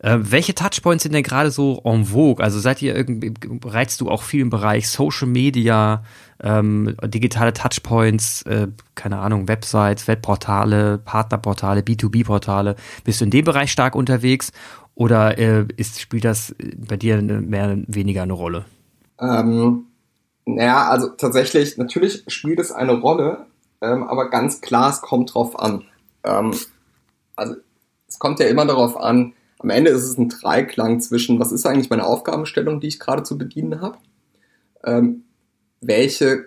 [0.00, 2.42] Äh, welche Touchpoints sind denn gerade so en vogue?
[2.42, 3.34] Also seid ihr irgendwie,
[3.64, 6.04] reizt du auch viel im Bereich Social Media,
[6.40, 12.76] ähm, digitale Touchpoints, äh, keine Ahnung, Websites, Webportale, Partnerportale, B2B-Portale.
[13.02, 14.52] Bist du in dem Bereich stark unterwegs
[14.94, 18.66] oder äh, ist, spielt das bei dir mehr weniger eine Rolle?
[19.20, 19.86] Ähm,
[20.44, 23.46] naja, also tatsächlich, natürlich spielt es eine Rolle,
[23.80, 25.84] ähm, aber ganz klar, es kommt drauf an.
[26.22, 26.54] Ähm,
[27.34, 27.56] also
[28.06, 31.66] es kommt ja immer darauf an, am Ende ist es ein Dreiklang zwischen, was ist
[31.66, 33.98] eigentlich meine Aufgabenstellung, die ich gerade zu bedienen habe,
[34.84, 35.24] ähm,
[35.80, 36.46] welche,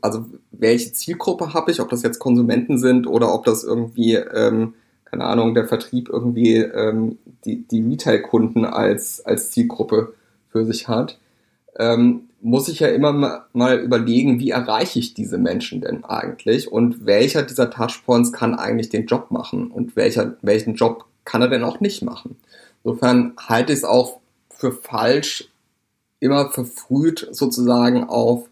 [0.00, 4.74] also welche Zielgruppe habe ich, ob das jetzt Konsumenten sind oder ob das irgendwie, ähm,
[5.04, 10.14] keine Ahnung, der Vertrieb irgendwie ähm, die, die Retail-Kunden als, als Zielgruppe
[10.50, 11.18] für sich hat,
[11.78, 17.06] ähm, muss ich ja immer mal überlegen, wie erreiche ich diese Menschen denn eigentlich und
[17.06, 21.62] welcher dieser Touchpoints kann eigentlich den Job machen und welcher, welchen Job kann er denn
[21.62, 22.36] auch nicht machen.
[22.82, 24.18] Insofern halte ich es auch
[24.50, 25.48] für falsch,
[26.18, 28.48] immer verfrüht sozusagen auf,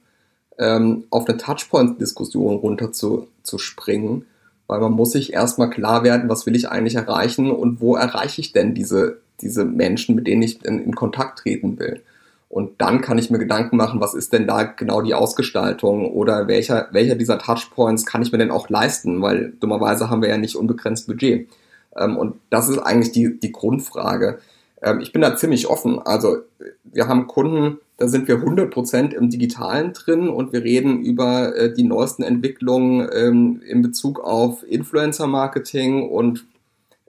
[0.59, 4.27] ähm, auf eine Touchpoint-Diskussion runter zu, zu springen,
[4.67, 8.41] weil man muss sich erstmal klar werden, was will ich eigentlich erreichen und wo erreiche
[8.41, 12.03] ich denn diese, diese Menschen, mit denen ich in, in Kontakt treten will.
[12.51, 16.49] Und dann kann ich mir Gedanken machen, was ist denn da genau die Ausgestaltung oder
[16.49, 20.37] welcher, welcher dieser Touchpoints kann ich mir denn auch leisten, weil dummerweise haben wir ja
[20.37, 21.49] nicht unbegrenzt Budget.
[21.97, 24.41] Ähm, und das ist eigentlich die, die Grundfrage.
[24.83, 26.01] Ähm, ich bin da ziemlich offen.
[26.01, 26.39] Also
[26.83, 31.73] wir haben Kunden, da sind wir 100% im Digitalen drin und wir reden über äh,
[31.73, 36.47] die neuesten Entwicklungen ähm, in Bezug auf Influencer-Marketing und,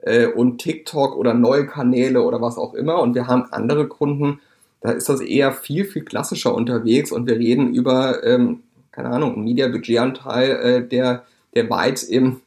[0.02, 3.00] äh, und TikTok oder neue Kanäle oder was auch immer.
[3.00, 4.38] Und wir haben andere Kunden,
[4.82, 9.34] da ist das eher viel, viel klassischer unterwegs und wir reden über, ähm, keine Ahnung,
[9.34, 12.40] einen Media-Budgetanteil, äh, der, der weit im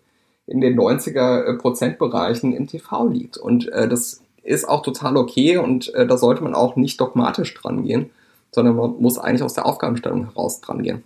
[0.47, 3.37] in den 90er äh, Prozentbereichen im TV liegt.
[3.37, 7.53] Und äh, das ist auch total okay und äh, da sollte man auch nicht dogmatisch
[7.55, 8.11] dran gehen,
[8.51, 11.03] sondern man muss eigentlich aus der Aufgabenstellung heraus dran gehen.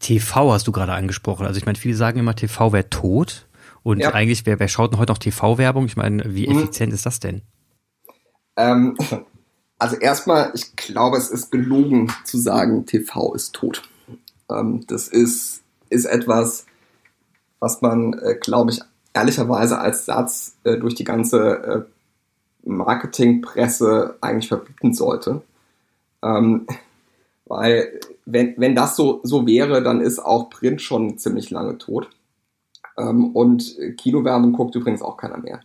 [0.00, 1.46] TV hast du gerade angesprochen.
[1.46, 3.46] Also ich meine, viele sagen immer, TV wäre tot.
[3.82, 4.12] Und ja.
[4.12, 5.86] eigentlich, wer, wer schaut denn heute noch TV-Werbung?
[5.86, 6.58] Ich meine, wie mhm.
[6.58, 6.94] effizient mhm.
[6.94, 7.42] ist das denn?
[8.56, 8.96] Ähm,
[9.78, 13.88] also erstmal, ich glaube, es ist gelogen zu sagen, TV ist tot.
[14.50, 16.66] Ähm, das ist, ist etwas,
[17.60, 18.80] was man, äh, glaube ich,
[19.14, 21.86] ehrlicherweise als Satz äh, durch die ganze
[22.64, 25.42] äh, Marketingpresse eigentlich verbieten sollte.
[26.22, 26.66] Ähm,
[27.46, 32.10] weil wenn, wenn das so, so wäre, dann ist auch Print schon ziemlich lange tot.
[32.98, 35.60] Ähm, und Kinowerbung guckt übrigens auch keiner mehr.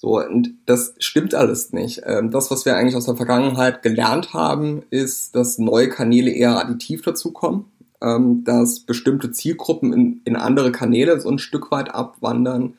[0.00, 2.02] So, und das stimmt alles nicht.
[2.06, 6.58] Ähm, das, was wir eigentlich aus der Vergangenheit gelernt haben, ist, dass neue Kanäle eher
[6.58, 7.66] additiv dazukommen
[8.02, 12.74] ähm, dass bestimmte Zielgruppen in, in andere Kanäle so ein Stück weit abwandern.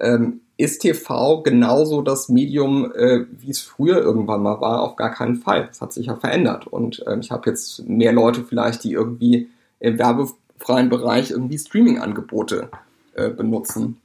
[0.00, 4.82] Ähm, ist TV genauso das Medium, äh, wie es früher irgendwann mal war?
[4.82, 5.68] Auf gar keinen Fall.
[5.70, 6.66] Es hat sich ja verändert.
[6.66, 9.48] Und ähm, ich habe jetzt mehr Leute vielleicht, die irgendwie
[9.80, 12.70] im werbefreien Bereich irgendwie Streaming-Angebote
[13.14, 14.00] äh, benutzen.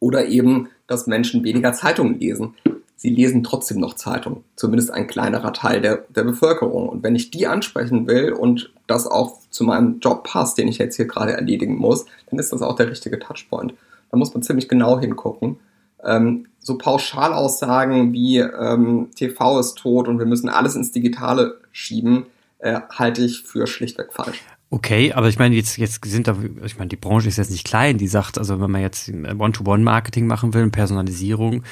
[0.00, 2.54] Oder eben, dass Menschen weniger Zeitungen lesen
[3.02, 6.88] sie lesen trotzdem noch Zeitung, zumindest ein kleinerer Teil der, der Bevölkerung.
[6.88, 10.78] Und wenn ich die ansprechen will und das auch zu meinem Job passt, den ich
[10.78, 13.74] jetzt hier gerade erledigen muss, dann ist das auch der richtige Touchpoint.
[14.12, 15.56] Da muss man ziemlich genau hingucken.
[16.04, 22.26] Ähm, so Pauschalaussagen wie ähm, TV ist tot und wir müssen alles ins Digitale schieben,
[22.60, 24.44] äh, halte ich für schlichtweg falsch.
[24.74, 27.66] Okay, aber ich meine, jetzt, jetzt sind da, ich meine, die Branche ist jetzt nicht
[27.66, 31.62] klein, die sagt, also wenn man jetzt One-to-One-Marketing machen will, Personalisierung,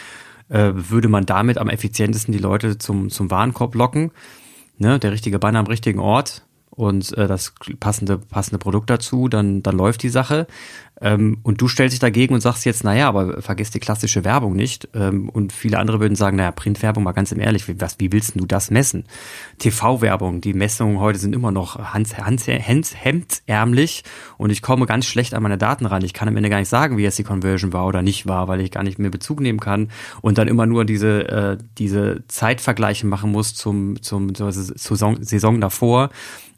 [0.51, 4.11] äh, würde man damit am effizientesten die Leute zum, zum Warenkorb locken.
[4.77, 4.99] Ne?
[4.99, 9.79] Der richtige Banner am richtigen Ort und äh, das passende, passende Produkt dazu, dann, dann
[9.79, 10.47] läuft die Sache.
[11.01, 14.55] Ähm, und du stellst dich dagegen und sagst jetzt, naja, aber vergiss die klassische Werbung
[14.55, 14.89] nicht.
[14.95, 18.13] Ähm, und viele andere würden sagen, naja, Printwerbung, mal ganz im Ehrlich, wie, was, wie
[18.13, 19.05] willst du das messen?
[19.59, 24.05] TV-Werbung, die Messungen heute sind immer noch hans, hans, hans, hemdsärmlich
[24.37, 26.05] und ich komme ganz schlecht an meine Daten ran.
[26.05, 28.49] Ich kann am Ende gar nicht sagen, wie jetzt die Conversion war oder nicht war,
[28.49, 29.89] weil ich gar nicht mehr Bezug nehmen kann
[30.21, 35.61] und dann immer nur diese, äh, diese Zeitvergleiche machen muss zum, zum, zur Saison, Saison
[35.61, 36.11] davor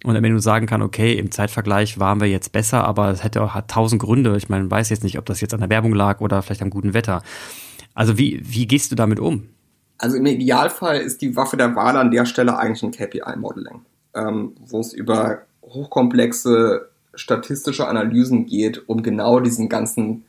[0.04, 3.42] und am Ende sagen kann, okay, im Zeitvergleich waren wir jetzt besser, aber es hätte
[3.42, 4.31] auch hat tausend Gründe.
[4.36, 6.70] Ich meine, weiß jetzt nicht, ob das jetzt an der Werbung lag oder vielleicht am
[6.70, 7.22] guten Wetter.
[7.94, 9.48] Also wie, wie gehst du damit um?
[9.98, 13.82] Also im Idealfall ist die Waffe der Wahl an der Stelle eigentlich ein KPI-Modeling,
[14.14, 20.24] ähm, wo es über hochkomplexe statistische Analysen geht, um genau diesen ganzen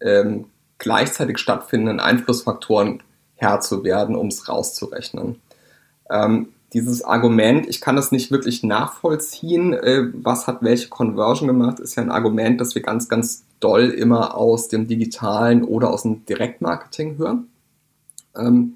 [0.00, 0.46] ähm,
[0.78, 3.02] gleichzeitig stattfindenden Einflussfaktoren
[3.34, 5.40] Herr zu werden, um es rauszurechnen.
[6.10, 11.80] Ähm, dieses Argument, ich kann das nicht wirklich nachvollziehen, äh, was hat welche Conversion gemacht,
[11.80, 16.02] ist ja ein Argument, das wir ganz, ganz doll immer aus dem digitalen oder aus
[16.02, 17.48] dem Direktmarketing hören.
[18.36, 18.74] Ähm,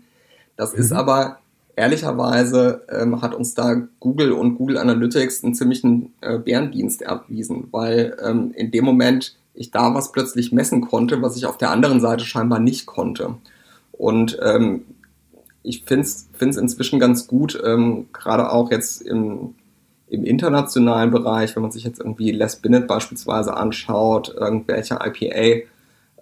[0.57, 0.81] das mhm.
[0.81, 1.39] ist aber
[1.75, 8.17] ehrlicherweise ähm, hat uns da Google und Google Analytics einen ziemlichen äh, Bärendienst erwiesen, weil
[8.23, 12.01] ähm, in dem Moment ich da was plötzlich messen konnte, was ich auf der anderen
[12.01, 13.37] Seite scheinbar nicht konnte.
[13.93, 14.85] Und ähm,
[15.67, 19.57] ich finde es inzwischen ganz gut, ähm, gerade auch jetzt im,
[20.09, 25.01] im internationalen Bereich, wenn man sich jetzt irgendwie Les Binet beispielsweise anschaut, irgendwelche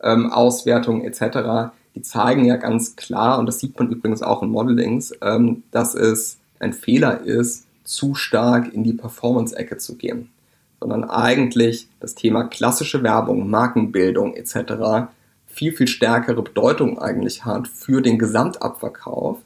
[0.03, 4.49] IPA-Auswertungen ähm, etc., die zeigen ja ganz klar, und das sieht man übrigens auch in
[4.49, 10.31] Modelings, ähm, dass es ein Fehler ist, zu stark in die Performance-Ecke zu gehen,
[10.81, 15.11] sondern eigentlich das Thema klassische Werbung, Markenbildung etc
[15.55, 19.38] viel, viel stärkere Bedeutung eigentlich hat für den Gesamtabverkauf,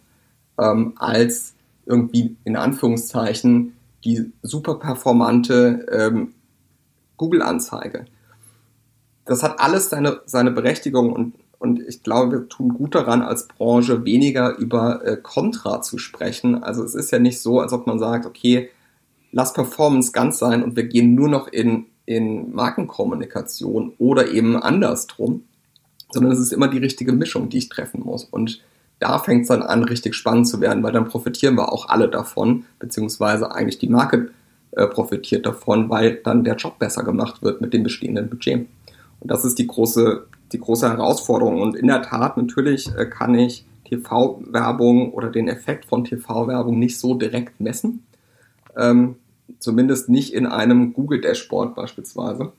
[0.59, 1.55] ähm, als
[1.87, 6.35] irgendwie in Anführungszeichen die super performante ähm,
[7.16, 8.07] Google-Anzeige.
[9.25, 13.49] Das hat alles seine, seine Berechtigung und, und ich glaube, wir tun gut daran, als
[13.49, 16.62] Branche weniger über äh, Contra zu sprechen.
[16.62, 18.71] Also es ist ja nicht so, als ob man sagt, okay,
[19.33, 25.42] lass Performance ganz sein und wir gehen nur noch in, in Markenkommunikation oder eben andersrum
[26.11, 28.25] sondern es ist immer die richtige Mischung, die ich treffen muss.
[28.25, 28.62] Und
[28.99, 32.09] da fängt es dann an, richtig spannend zu werden, weil dann profitieren wir auch alle
[32.09, 34.31] davon, beziehungsweise eigentlich die Marke
[34.73, 38.66] äh, profitiert davon, weil dann der Job besser gemacht wird mit dem bestehenden Budget.
[39.21, 41.61] Und das ist die große, die große Herausforderung.
[41.61, 46.99] Und in der Tat, natürlich äh, kann ich TV-Werbung oder den Effekt von TV-Werbung nicht
[46.99, 48.05] so direkt messen.
[48.77, 49.16] Ähm,
[49.59, 52.53] zumindest nicht in einem Google-Dashboard beispielsweise.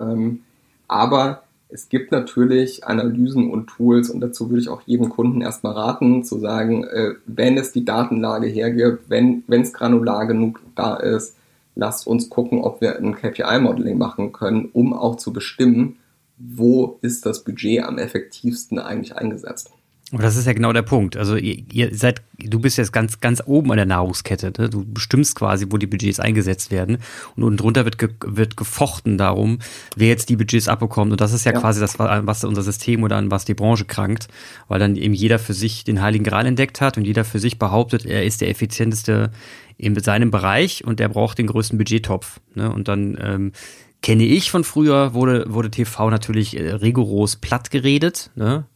[0.00, 0.42] Ähm,
[0.88, 5.72] aber es gibt natürlich Analysen und Tools und dazu würde ich auch jedem Kunden erstmal
[5.72, 11.36] raten, zu sagen, äh, wenn es die Datenlage hergibt, wenn es granular genug da ist,
[11.74, 15.96] lasst uns gucken, ob wir ein KPI-Modeling machen können, um auch zu bestimmen,
[16.36, 19.70] wo ist das Budget am effektivsten eigentlich eingesetzt.
[20.12, 21.16] Aber das ist ja genau der Punkt.
[21.16, 24.52] Also ihr, ihr seid, du bist jetzt ganz, ganz oben an der Nahrungskette.
[24.58, 24.68] Ne?
[24.68, 26.98] Du bestimmst quasi, wo die Budgets eingesetzt werden.
[27.34, 29.60] Und unten drunter wird, ge, wird gefochten darum,
[29.96, 31.12] wer jetzt die Budgets abbekommt.
[31.12, 33.86] Und das ist ja, ja, quasi das, was unser System oder an was die Branche
[33.86, 34.28] krankt,
[34.68, 37.58] weil dann eben jeder für sich den Heiligen Gral entdeckt hat und jeder für sich
[37.58, 39.30] behauptet, er ist der effizienteste
[39.78, 42.38] in seinem Bereich und der braucht den größten Budgettopf.
[42.54, 42.70] Ne?
[42.70, 43.52] Und dann ähm,
[44.02, 48.30] kenne ich von früher, wurde, wurde TV natürlich äh, rigoros platt geredet.
[48.34, 48.66] Ne?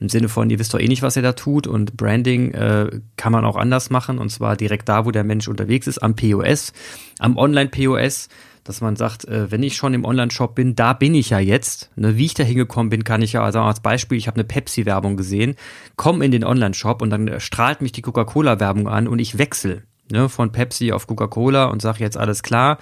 [0.00, 1.66] Im Sinne von, ihr wisst doch eh nicht, was ihr da tut.
[1.66, 4.18] Und Branding äh, kann man auch anders machen.
[4.18, 6.72] Und zwar direkt da, wo der Mensch unterwegs ist, am POS,
[7.18, 8.28] am Online-POS,
[8.64, 11.90] dass man sagt, äh, wenn ich schon im Online-Shop bin, da bin ich ja jetzt.
[11.96, 14.44] Ne, wie ich da hingekommen bin, kann ich ja, also als Beispiel, ich habe eine
[14.44, 15.54] Pepsi-Werbung gesehen,
[15.96, 20.28] komm in den Online-Shop und dann strahlt mich die Coca-Cola-Werbung an und ich wechsle ne,
[20.28, 22.78] von Pepsi auf Coca-Cola und sage jetzt alles klar,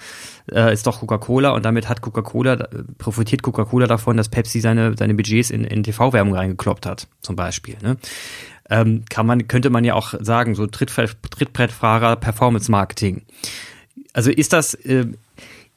[0.51, 5.13] äh, ist doch Coca-Cola und damit hat Coca-Cola, profitiert Coca-Cola davon, dass Pepsi seine, seine
[5.13, 7.77] Budgets in, in TV-Werbung reingekloppt hat, zum Beispiel.
[7.81, 7.97] Ne?
[8.69, 13.23] Ähm, kann man, könnte man ja auch sagen, so Trittbrettfahrer Performance Marketing.
[14.13, 15.07] Also ist das, äh,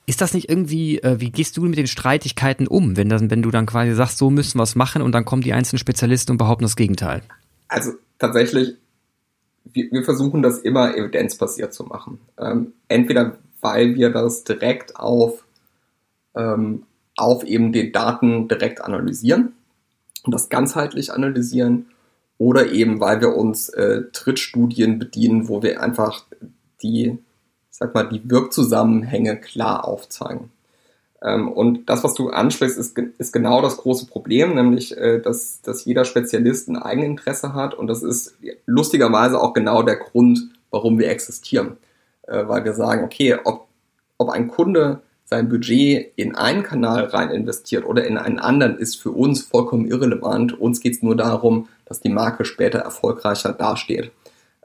[0.07, 3.43] ist das nicht irgendwie, äh, wie gehst du mit den Streitigkeiten um, wenn, das, wenn
[3.43, 6.33] du dann quasi sagst, so müssen wir es machen und dann kommen die einzelnen Spezialisten
[6.33, 7.23] und behaupten das Gegenteil?
[7.69, 8.75] Also tatsächlich
[9.65, 12.19] wir, wir versuchen das immer evidenzbasiert zu machen.
[12.39, 15.45] Ähm, entweder weil wir das direkt auf,
[16.35, 16.83] ähm,
[17.17, 19.53] auf eben den Daten direkt analysieren
[20.25, 21.87] und das ganzheitlich analysieren
[22.39, 26.25] oder eben weil wir uns äh, Trittstudien bedienen, wo wir einfach
[26.83, 27.19] die,
[27.71, 30.51] sag mal, die Wirkzusammenhänge klar aufzeigen.
[31.23, 35.61] Ähm, und das, was du ansprichst, ist, ist genau das große Problem, nämlich, äh, dass,
[35.63, 37.75] dass jeder Spezialist ein Eigeninteresse hat.
[37.75, 41.77] Und das ist lustigerweise auch genau der Grund, warum wir existieren.
[42.27, 43.69] Äh, weil wir sagen, okay, ob,
[44.19, 49.01] ob ein Kunde sein Budget in einen Kanal rein investiert oder in einen anderen, ist
[49.01, 50.61] für uns vollkommen irrelevant.
[50.61, 54.11] Uns geht es nur darum, dass die Marke später erfolgreicher dasteht.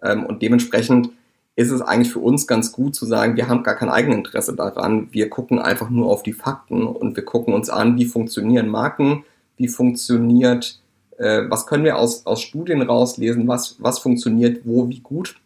[0.01, 1.11] Ähm, und dementsprechend
[1.57, 5.07] ist es eigentlich für uns ganz gut zu sagen, wir haben gar kein Eigeninteresse daran.
[5.11, 9.25] Wir gucken einfach nur auf die Fakten und wir gucken uns an, wie funktionieren Marken,
[9.57, 10.79] wie funktioniert,
[11.17, 15.39] äh, was können wir aus, aus Studien rauslesen, was, was funktioniert wo, wie gut.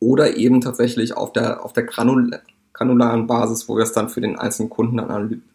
[0.00, 2.38] Oder eben tatsächlich auf der, auf der Granul
[2.74, 5.00] granularen Basis, wo wir es dann für den einzelnen Kunden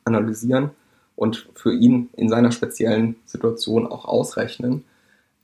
[0.05, 0.71] analysieren
[1.15, 4.85] und für ihn in seiner speziellen Situation auch ausrechnen.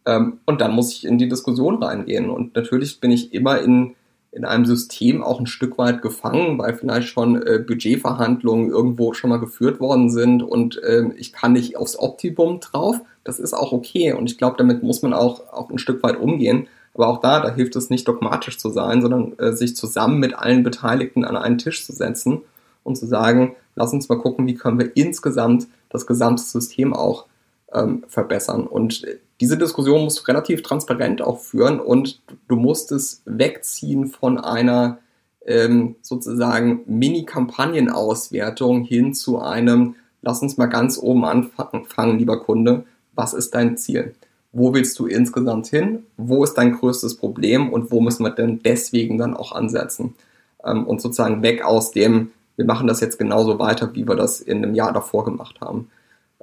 [0.08, 2.32] Ähm, und dann muss ich in die Diskussion reingehen.
[2.32, 3.94] Und natürlich bin ich immer in,
[4.34, 9.30] in einem System auch ein Stück weit gefangen, weil vielleicht schon äh, Budgetverhandlungen irgendwo schon
[9.30, 13.00] mal geführt worden sind und äh, ich kann nicht aufs Optimum drauf.
[13.24, 16.20] Das ist auch okay und ich glaube, damit muss man auch, auch ein Stück weit
[16.20, 16.68] umgehen.
[16.96, 20.38] Aber auch da, da hilft es nicht dogmatisch zu sein, sondern äh, sich zusammen mit
[20.38, 22.42] allen Beteiligten an einen Tisch zu setzen
[22.84, 27.26] und zu sagen, lass uns mal gucken, wie können wir insgesamt das gesamte System auch
[27.74, 28.68] ähm, verbessern.
[28.68, 29.06] Und
[29.42, 35.00] diese Diskussion musst du relativ transparent auch führen und du musst es wegziehen von einer
[35.46, 43.34] ähm, sozusagen Mini-Kampagnenauswertung hin zu einem, lass uns mal ganz oben anfangen, lieber Kunde, was
[43.34, 44.16] ist dein Ziel?
[44.52, 46.04] Wo willst du insgesamt hin?
[46.16, 50.16] Wo ist dein größtes Problem und wo müssen wir denn deswegen dann auch ansetzen?
[50.64, 54.40] Ähm, und sozusagen weg aus dem, wir machen das jetzt genauso weiter, wie wir das
[54.40, 55.90] in einem Jahr davor gemacht haben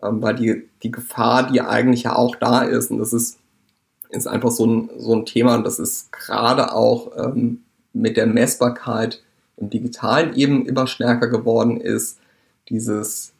[0.02, 3.38] ähm, weil die, die Gefahr, die eigentlich ja auch da ist, und das ist,
[4.08, 8.26] ist einfach so ein, so ein Thema, und das ist gerade auch ähm, mit der
[8.26, 9.22] Messbarkeit
[9.56, 12.18] im Digitalen eben immer stärker geworden ist,
[12.68, 13.32] dieses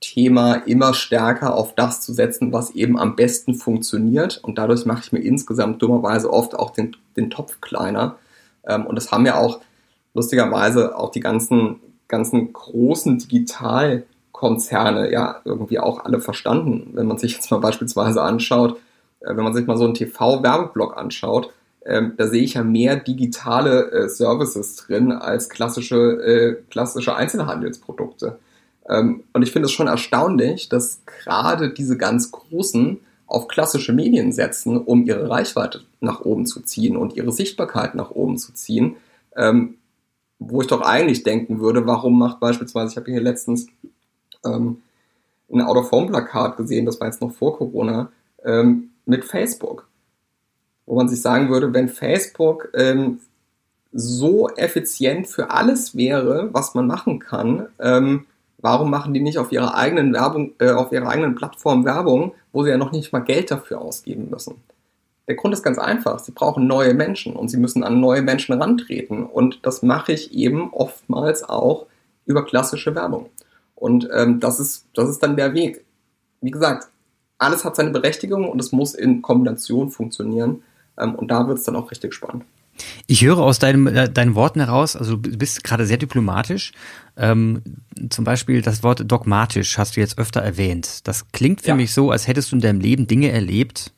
[0.00, 4.40] Thema immer stärker auf das zu setzen, was eben am besten funktioniert.
[4.42, 8.16] Und dadurch mache ich mir insgesamt dummerweise oft auch den, den Topf kleiner.
[8.64, 9.60] Ähm, und das haben ja auch
[10.12, 14.02] lustigerweise auch die ganzen, ganzen großen Digital-
[14.42, 16.90] Konzerne ja irgendwie auch alle verstanden.
[16.94, 18.76] Wenn man sich jetzt mal beispielsweise anschaut,
[19.20, 21.52] äh, wenn man sich mal so einen TV-Werbeblock anschaut,
[21.86, 28.40] ähm, da sehe ich ja mehr digitale äh, Services drin als klassische, äh, klassische Einzelhandelsprodukte.
[28.88, 34.32] Ähm, und ich finde es schon erstaunlich, dass gerade diese ganz großen auf klassische Medien
[34.32, 38.96] setzen, um ihre Reichweite nach oben zu ziehen und ihre Sichtbarkeit nach oben zu ziehen.
[39.36, 39.76] Ähm,
[40.40, 43.68] wo ich doch eigentlich denken würde, warum macht beispielsweise, ich habe hier letztens
[44.44, 44.82] ähm,
[45.52, 48.10] ein Out-of-Home-Plakat gesehen, das war jetzt noch vor Corona,
[48.44, 49.86] ähm, mit Facebook.
[50.86, 53.20] Wo man sich sagen würde, wenn Facebook ähm,
[53.92, 58.26] so effizient für alles wäre, was man machen kann, ähm,
[58.58, 62.64] warum machen die nicht auf ihrer eigenen Werbung, äh, auf ihrer eigenen Plattform Werbung, wo
[62.64, 64.54] sie ja noch nicht mal Geld dafür ausgeben müssen?
[65.28, 66.18] Der Grund ist ganz einfach.
[66.18, 69.24] Sie brauchen neue Menschen und sie müssen an neue Menschen rantreten.
[69.24, 71.86] Und das mache ich eben oftmals auch
[72.26, 73.26] über klassische Werbung.
[73.82, 75.84] Und ähm, das, ist, das ist dann der Weg.
[76.40, 76.86] Wie gesagt,
[77.38, 80.62] alles hat seine Berechtigung und es muss in Kombination funktionieren.
[80.96, 82.44] Ähm, und da wird es dann auch richtig spannend.
[83.08, 86.70] Ich höre aus deinem, äh, deinen Worten heraus, also du bist gerade sehr diplomatisch.
[87.16, 87.60] Ähm,
[88.08, 91.08] zum Beispiel das Wort dogmatisch hast du jetzt öfter erwähnt.
[91.08, 91.74] Das klingt für ja.
[91.74, 93.92] mich so, als hättest du in deinem Leben Dinge erlebt,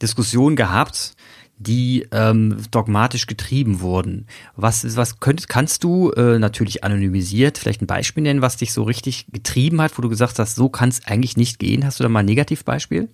[0.00, 1.12] Diskussionen gehabt,
[1.58, 4.26] die ähm, dogmatisch getrieben wurden.
[4.56, 8.82] Was, was könnt, kannst du äh, natürlich anonymisiert vielleicht ein Beispiel nennen, was dich so
[8.82, 11.84] richtig getrieben hat, wo du gesagt hast, so kann es eigentlich nicht gehen?
[11.84, 13.08] Hast du da mal ein Negativbeispiel?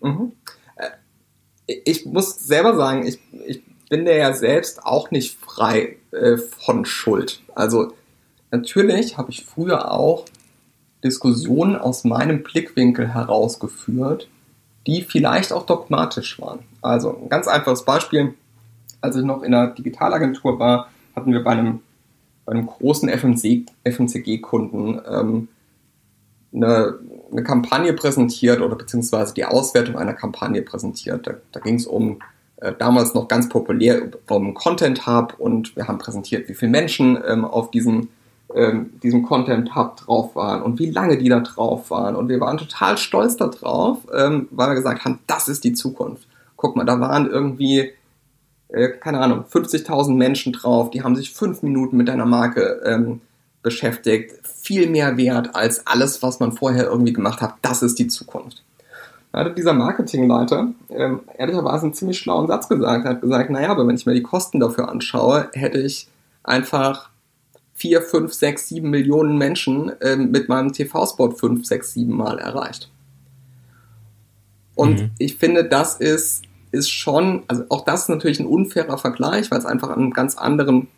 [0.00, 0.32] Mhm.
[0.76, 6.36] Äh, ich muss selber sagen, ich, ich bin der ja selbst auch nicht frei äh,
[6.36, 7.42] von Schuld.
[7.56, 7.92] Also
[8.52, 10.24] natürlich habe ich früher auch
[11.02, 14.28] Diskussionen aus meinem Blickwinkel herausgeführt,
[14.86, 16.60] die vielleicht auch dogmatisch waren.
[16.82, 18.34] Also ein ganz einfaches Beispiel.
[19.00, 21.80] Als ich noch in einer Digitalagentur war, hatten wir bei einem,
[22.44, 25.48] bei einem großen FMCG-Kunden ähm,
[26.52, 26.98] eine,
[27.30, 31.26] eine Kampagne präsentiert oder beziehungsweise die Auswertung einer Kampagne präsentiert.
[31.26, 32.18] Da, da ging es um
[32.56, 37.18] äh, damals noch ganz populär um Content Hub und wir haben präsentiert, wie viele Menschen
[37.26, 38.08] ähm, auf diesen
[38.54, 42.16] ähm, diesem Content Hub drauf waren und wie lange die da drauf waren.
[42.16, 46.26] Und wir waren total stolz darauf, ähm, weil wir gesagt haben, das ist die Zukunft.
[46.60, 47.90] Guck mal, da waren irgendwie,
[48.68, 53.22] äh, keine Ahnung, 50.000 Menschen drauf, die haben sich fünf Minuten mit deiner Marke ähm,
[53.62, 54.34] beschäftigt.
[54.44, 57.54] Viel mehr wert als alles, was man vorher irgendwie gemacht hat.
[57.62, 58.62] Das ist die Zukunft.
[59.32, 63.06] Da hatte dieser Marketingleiter ähm, ehrlicherweise einen ziemlich schlauen Satz gesagt.
[63.06, 66.08] Er hat gesagt, naja, aber wenn ich mir die Kosten dafür anschaue, hätte ich
[66.42, 67.08] einfach
[67.72, 72.90] vier, fünf, sechs, sieben Millionen Menschen äh, mit meinem TV-Spot fünf, sechs, sieben Mal erreicht.
[74.74, 75.10] Und mhm.
[75.18, 76.42] ich finde, das ist,
[76.72, 80.12] ist schon, also auch das ist natürlich ein unfairer Vergleich, weil es einfach an einem
[80.12, 80.88] ganz anderen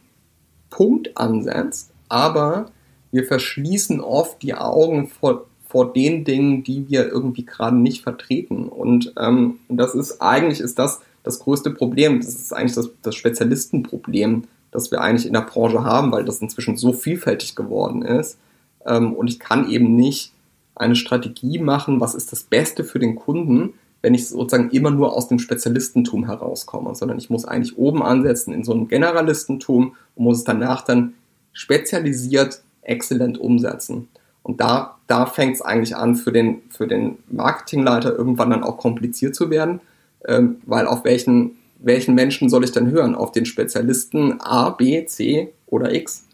[0.71, 1.91] Punkt ansetzt.
[2.09, 2.67] Aber
[3.11, 8.69] wir verschließen oft die Augen vor, vor den Dingen, die wir irgendwie gerade nicht vertreten.
[8.69, 12.21] Und ähm, das ist eigentlich ist das das größte Problem.
[12.21, 16.41] Das ist eigentlich das, das Spezialistenproblem, das wir eigentlich in der Branche haben, weil das
[16.41, 18.39] inzwischen so vielfältig geworden ist.
[18.85, 20.33] Ähm, und ich kann eben nicht
[20.75, 25.17] eine Strategie machen, was ist das Beste für den Kunden, wenn ich sozusagen immer nur
[25.17, 30.25] aus dem Spezialistentum herauskomme, sondern ich muss eigentlich oben ansetzen in so einem Generalistentum und
[30.25, 31.15] muss es danach dann
[31.53, 34.09] spezialisiert exzellent umsetzen.
[34.43, 38.77] Und da, da fängt es eigentlich an, für den, für den Marketingleiter irgendwann dann auch
[38.77, 39.81] kompliziert zu werden,
[40.27, 43.15] ähm, weil auf welchen, welchen Menschen soll ich dann hören?
[43.15, 46.25] Auf den Spezialisten A, B, C oder X?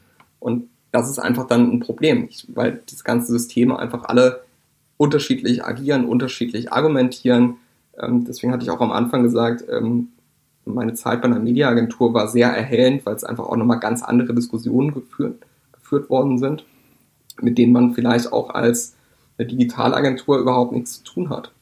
[0.41, 4.41] Und das ist einfach dann ein Problem, weil diese ganzen Systeme einfach alle
[4.99, 7.57] unterschiedlich agieren, unterschiedlich argumentieren.
[7.99, 10.09] Ähm, deswegen hatte ich auch am Anfang gesagt, ähm,
[10.67, 14.35] meine Zeit bei einer Mediaagentur war sehr erhellend, weil es einfach auch nochmal ganz andere
[14.35, 15.37] Diskussionen geführt,
[15.73, 16.65] geführt worden sind,
[17.41, 18.95] mit denen man vielleicht auch als
[19.39, 21.53] eine Digitalagentur überhaupt nichts zu tun hat.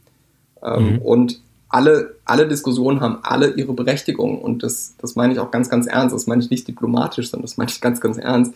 [0.63, 0.99] Ähm, mhm.
[0.99, 5.69] Und alle, alle Diskussionen haben alle ihre Berechtigung und das, das meine ich auch ganz,
[5.69, 6.15] ganz ernst.
[6.15, 8.55] Das meine ich nicht diplomatisch, sondern das meine ich ganz, ganz ernst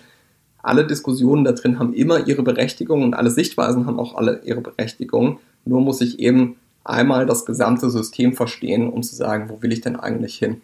[0.62, 4.60] alle Diskussionen da drin haben immer ihre Berechtigung und alle Sichtweisen haben auch alle ihre
[4.60, 5.38] Berechtigung.
[5.64, 9.80] Nur muss ich eben einmal das gesamte System verstehen, um zu sagen, wo will ich
[9.80, 10.60] denn eigentlich hin?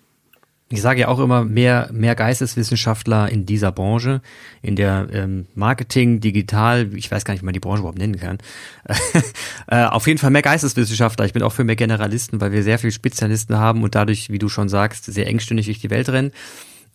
[0.69, 4.21] Ich sage ja auch immer, mehr, mehr Geisteswissenschaftler in dieser Branche,
[4.63, 8.19] in der ähm, Marketing, Digital, ich weiß gar nicht, wie man die Branche überhaupt nennen
[8.19, 8.39] kann.
[9.69, 11.25] äh, auf jeden Fall mehr Geisteswissenschaftler.
[11.25, 14.41] Ich bin auch für mehr Generalisten, weil wir sehr viele Spezialisten haben und dadurch, wie
[14.41, 16.33] du schon sagst, sehr engstündig durch die Welt rennen.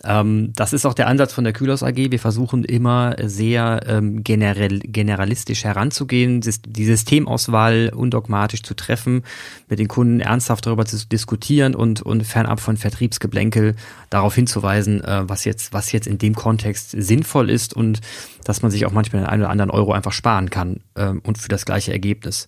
[0.04, 1.96] Ähm, das ist auch der Ansatz von der Kühlhaus AG.
[1.96, 9.24] Wir versuchen immer sehr ähm, generell, generalistisch heranzugehen, die Systemauswahl undogmatisch zu treffen,
[9.70, 13.76] mit den Kunden ernsthaft darüber zu diskutieren und, und fernab von Vertriebsgeblänkel
[14.10, 18.02] darauf hinzuweisen, äh, was jetzt, was jetzt in dem Kontext sinnvoll ist und
[18.44, 21.38] dass man sich auch manchmal den einen oder anderen Euro einfach sparen kann ähm, und
[21.38, 22.48] für das gleiche Ergebnis.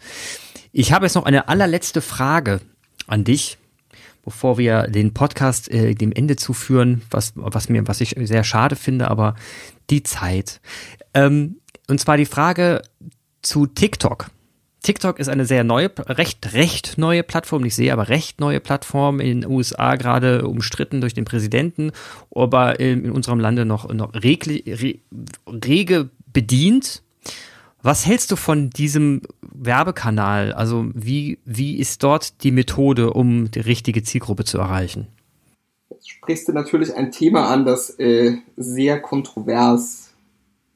[0.72, 2.62] Ich habe jetzt noch eine allerletzte Frage
[3.06, 3.58] an dich
[4.24, 8.76] bevor wir den Podcast äh, dem Ende zuführen, was, was mir, was ich sehr schade
[8.76, 9.36] finde, aber
[9.90, 10.62] die Zeit.
[11.14, 11.58] Ähm,
[11.90, 12.82] und zwar die Frage
[13.42, 14.30] zu TikTok.
[14.84, 19.22] TikTok ist eine sehr neue, recht, recht neue Plattform, ich sehe aber recht neue Plattform
[19.22, 21.92] in den USA gerade umstritten durch den Präsidenten,
[22.36, 24.96] aber in, unserem Lande noch, noch regle, re,
[25.48, 27.02] rege bedient.
[27.84, 30.54] Was hältst du von diesem Werbekanal?
[30.54, 35.10] Also wie, wie ist dort die Methode, um die richtige Zielgruppe zu erreichen?
[35.90, 40.14] Jetzt sprichst du natürlich ein Thema an, das äh, sehr kontrovers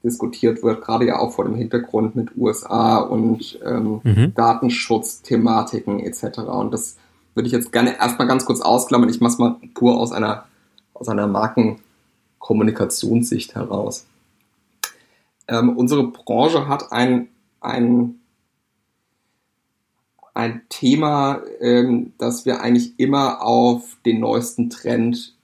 [0.03, 4.33] diskutiert wird, gerade ja auch vor dem Hintergrund mit USA und ähm, mhm.
[4.35, 6.39] Datenschutzthematiken etc.
[6.39, 6.97] Und das
[7.35, 9.09] würde ich jetzt gerne erstmal ganz kurz ausklammern.
[9.09, 10.43] Ich mache es mal pur aus einer,
[10.93, 14.05] aus einer Markenkommunikationssicht heraus.
[15.47, 17.29] Ähm, unsere Branche hat ein,
[17.61, 18.19] ein,
[20.33, 25.35] ein Thema, ähm, dass wir eigentlich immer auf den neuesten Trend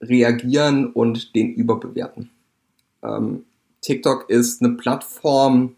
[0.00, 2.30] reagieren und den überbewerten.
[3.02, 3.44] Ähm,
[3.82, 5.76] TikTok ist eine Plattform,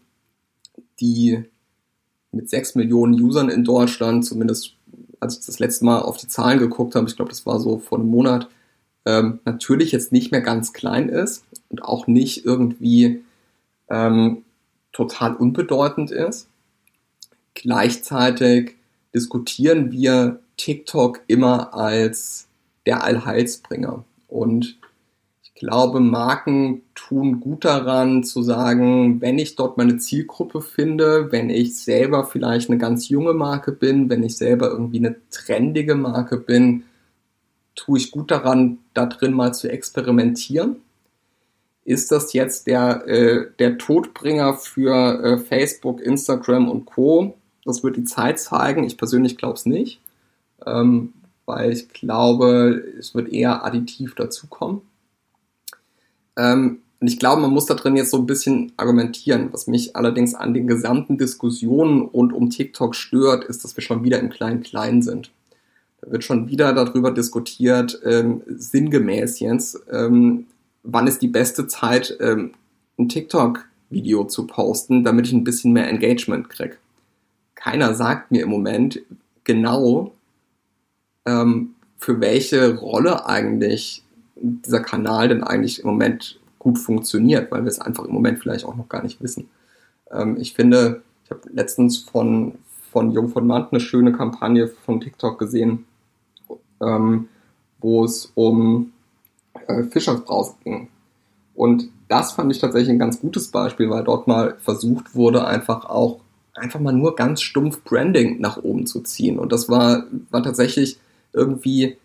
[0.99, 1.43] die
[2.31, 4.75] mit sechs Millionen Usern in Deutschland, zumindest
[5.19, 7.79] als ich das letzte Mal auf die Zahlen geguckt habe, ich glaube, das war so
[7.79, 8.49] vor einem Monat,
[9.05, 13.23] ähm, natürlich jetzt nicht mehr ganz klein ist und auch nicht irgendwie
[13.89, 14.43] ähm,
[14.91, 16.47] total unbedeutend ist.
[17.53, 18.75] Gleichzeitig
[19.13, 22.47] diskutieren wir TikTok immer als
[22.85, 24.03] der Allheilsbringer.
[24.27, 24.77] Und
[25.43, 31.49] ich glaube, Marken tun gut daran zu sagen, wenn ich dort meine Zielgruppe finde, wenn
[31.49, 36.37] ich selber vielleicht eine ganz junge Marke bin, wenn ich selber irgendwie eine trendige Marke
[36.37, 36.83] bin,
[37.75, 40.77] tue ich gut daran, da drin mal zu experimentieren.
[41.85, 47.35] Ist das jetzt der, äh, der Todbringer für äh, Facebook, Instagram und Co?
[47.65, 48.83] Das wird die Zeit zeigen.
[48.83, 49.99] Ich persönlich glaube es nicht,
[50.65, 51.13] ähm,
[51.45, 54.81] weil ich glaube, es wird eher additiv dazukommen.
[56.37, 59.49] Ähm, und ich glaube, man muss da drin jetzt so ein bisschen argumentieren.
[59.51, 64.05] Was mich allerdings an den gesamten Diskussionen rund um TikTok stört, ist, dass wir schon
[64.05, 65.29] wieder im Klein-Klein sind.
[66.05, 70.47] Wird schon wieder darüber diskutiert, ähm, sinngemäß jetzt, ähm,
[70.83, 72.51] wann ist die beste Zeit, ähm,
[72.97, 76.77] ein TikTok-Video zu posten, damit ich ein bisschen mehr Engagement kriege.
[77.55, 78.99] Keiner sagt mir im Moment
[79.43, 80.13] genau,
[81.25, 84.03] ähm, für welche Rolle eigentlich
[84.35, 88.65] dieser Kanal denn eigentlich im Moment gut funktioniert, weil wir es einfach im Moment vielleicht
[88.65, 89.49] auch noch gar nicht wissen.
[90.11, 92.55] Ähm, ich finde, ich habe letztens von,
[92.91, 95.85] von Jung von Mant eine schöne Kampagne von TikTok gesehen,
[96.85, 97.27] ähm,
[97.79, 98.93] wo es um
[99.67, 100.89] äh, Fischersbrause ging.
[101.55, 105.85] Und das fand ich tatsächlich ein ganz gutes Beispiel, weil dort mal versucht wurde, einfach
[105.85, 106.19] auch
[106.55, 109.39] einfach mal nur ganz stumpf Branding nach oben zu ziehen.
[109.39, 110.99] Und das war, war tatsächlich
[111.33, 111.97] irgendwie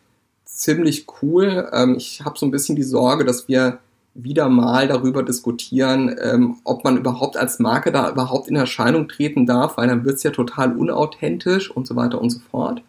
[0.45, 1.69] ziemlich cool.
[1.73, 3.79] Ähm, ich habe so ein bisschen die Sorge, dass wir
[4.15, 9.47] wieder mal darüber diskutieren, ähm, ob man überhaupt als Marke da überhaupt in Erscheinung treten
[9.47, 12.83] darf, weil dann wird es ja total unauthentisch und so weiter und so fort.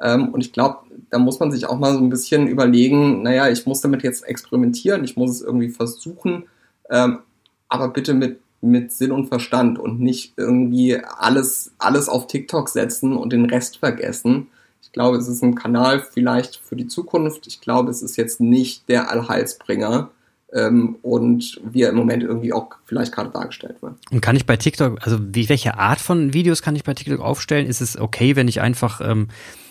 [0.00, 0.78] Ähm, und ich glaube,
[1.10, 4.26] da muss man sich auch mal so ein bisschen überlegen, naja, ich muss damit jetzt
[4.26, 6.44] experimentieren, ich muss es irgendwie versuchen,
[6.90, 7.20] ähm,
[7.68, 13.16] aber bitte mit, mit Sinn und Verstand und nicht irgendwie alles, alles auf TikTok setzen
[13.16, 14.48] und den Rest vergessen.
[14.82, 17.46] Ich glaube, es ist ein Kanal vielleicht für die Zukunft.
[17.46, 20.10] Ich glaube, es ist jetzt nicht der Allheilsbringer
[20.52, 23.94] ähm, und wie er im Moment irgendwie auch vielleicht gerade dargestellt wird.
[24.10, 27.20] Und kann ich bei TikTok, also wie, welche Art von Videos kann ich bei TikTok
[27.20, 27.66] aufstellen?
[27.66, 29.28] Ist es okay, wenn ich einfach ähm,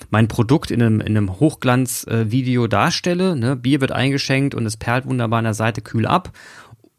[0.10, 3.36] mein Produkt in einem, in einem Hochglanz-Video äh, darstelle?
[3.36, 3.56] Ne?
[3.56, 6.32] Bier wird eingeschenkt und es perlt wunderbar an der Seite kühl ab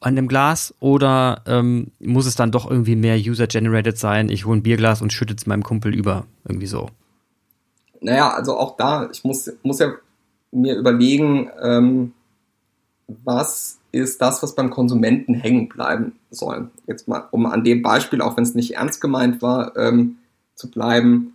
[0.01, 4.29] an dem Glas oder ähm, muss es dann doch irgendwie mehr user-generated sein?
[4.29, 6.89] Ich hole ein Bierglas und schütte es meinem Kumpel über, irgendwie so.
[8.01, 9.93] Naja, also auch da, ich muss, muss ja
[10.53, 12.13] mir überlegen, ähm,
[13.09, 16.71] was ist das, was beim Konsumenten hängen bleiben soll.
[16.87, 20.19] Jetzt mal, um an dem Beispiel, auch wenn es nicht ernst gemeint war, ähm,
[20.55, 21.35] zu bleiben,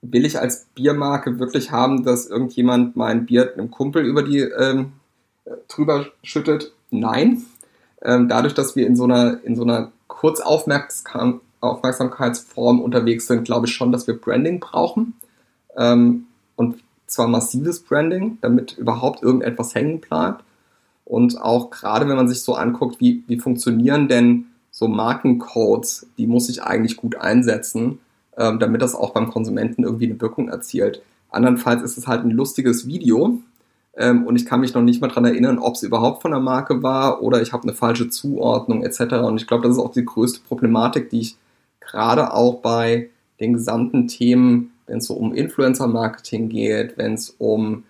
[0.00, 4.92] will ich als Biermarke wirklich haben, dass irgendjemand mein Bier einem Kumpel über die ähm,
[5.68, 6.72] drüber schüttet?
[6.90, 7.44] Nein.
[8.02, 13.74] Ähm, dadurch, dass wir in so einer, in so einer Kurzaufmerksamkeitsform unterwegs sind, glaube ich
[13.74, 15.14] schon, dass wir Branding brauchen.
[15.76, 20.44] Ähm, und zwar massives Branding, damit überhaupt irgendetwas hängen bleibt.
[21.04, 26.26] Und auch gerade wenn man sich so anguckt, wie, wie funktionieren denn so Markencodes, die
[26.26, 27.98] muss ich eigentlich gut einsetzen,
[28.36, 31.02] ähm, damit das auch beim Konsumenten irgendwie eine Wirkung erzielt.
[31.30, 33.38] Andernfalls ist es halt ein lustiges Video
[33.96, 36.40] ähm, und ich kann mich noch nicht mal dran erinnern, ob es überhaupt von der
[36.40, 39.14] Marke war oder ich habe eine falsche Zuordnung etc.
[39.24, 41.36] Und ich glaube, das ist auch die größte Problematik, die ich
[41.80, 47.84] gerade auch bei den gesamten Themen, wenn es so um Influencer-Marketing geht, wenn es um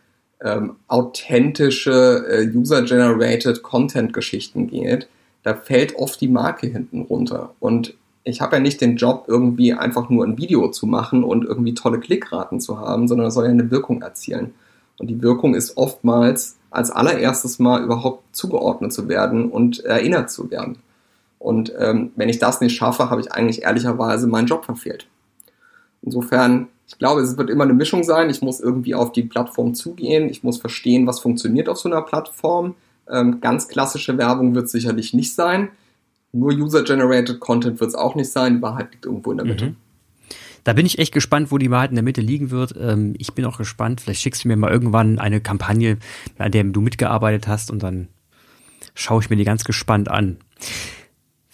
[0.44, 5.08] ähm, authentische äh, User-Generated Content-Geschichten geht,
[5.42, 7.54] da fällt oft die Marke hinten runter.
[7.60, 11.44] Und ich habe ja nicht den Job, irgendwie einfach nur ein Video zu machen und
[11.44, 14.54] irgendwie tolle Klickraten zu haben, sondern soll ja eine Wirkung erzielen.
[14.98, 20.50] Und die Wirkung ist oftmals als allererstes mal überhaupt zugeordnet zu werden und erinnert zu
[20.50, 20.78] werden.
[21.38, 25.06] Und ähm, wenn ich das nicht schaffe, habe ich eigentlich ehrlicherweise meinen Job verfehlt.
[26.02, 28.30] Insofern ich glaube, es wird immer eine Mischung sein.
[28.30, 30.28] Ich muss irgendwie auf die Plattform zugehen.
[30.28, 32.74] Ich muss verstehen, was funktioniert auf so einer Plattform.
[33.10, 35.70] Ähm, ganz klassische Werbung wird sicherlich nicht sein.
[36.32, 38.56] Nur User-Generated Content wird es auch nicht sein.
[38.56, 39.66] Die Wahrheit liegt irgendwo in der Mitte.
[39.66, 39.76] Mhm.
[40.64, 42.74] Da bin ich echt gespannt, wo die Wahrheit in der Mitte liegen wird.
[42.78, 44.00] Ähm, ich bin auch gespannt.
[44.00, 45.98] Vielleicht schickst du mir mal irgendwann eine Kampagne,
[46.38, 48.08] an der du mitgearbeitet hast und dann
[48.94, 50.38] schaue ich mir die ganz gespannt an.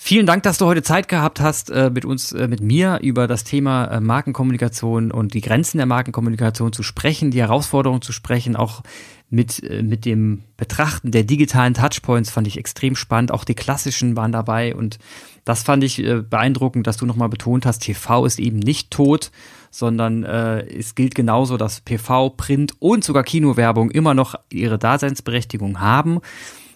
[0.02, 3.28] Vielen Dank, dass du heute Zeit gehabt hast, äh, mit uns, äh, mit mir über
[3.28, 8.56] das Thema äh, Markenkommunikation und die Grenzen der Markenkommunikation zu sprechen, die Herausforderungen zu sprechen,
[8.56, 8.82] auch
[9.28, 13.30] mit, mit dem Betrachten der digitalen Touchpoints fand ich extrem spannend.
[13.30, 14.98] Auch die klassischen waren dabei und
[15.44, 19.30] das fand ich beeindruckend, dass du nochmal betont hast, TV ist eben nicht tot,
[19.70, 25.78] sondern äh, es gilt genauso, dass PV, Print und sogar Kinowerbung immer noch ihre Daseinsberechtigung
[25.78, 26.20] haben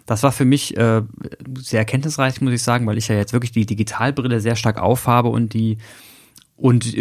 [0.07, 1.03] das war für mich äh,
[1.59, 5.29] sehr erkenntnisreich, muss ich sagen, weil ich ja jetzt wirklich die Digitalbrille sehr stark aufhabe
[5.29, 5.79] und die
[6.57, 6.95] und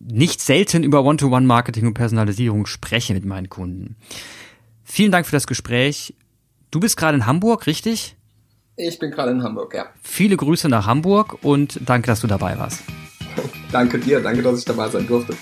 [0.00, 3.96] nicht selten über One-to-One-Marketing und Personalisierung spreche mit meinen Kunden.
[4.82, 6.14] Vielen Dank für das Gespräch.
[6.70, 8.16] Du bist gerade in Hamburg, richtig?
[8.76, 9.86] Ich bin gerade in Hamburg, ja.
[10.02, 12.82] Viele Grüße nach Hamburg und danke, dass du dabei warst.
[13.72, 15.34] danke dir, danke, dass ich dabei sein durfte.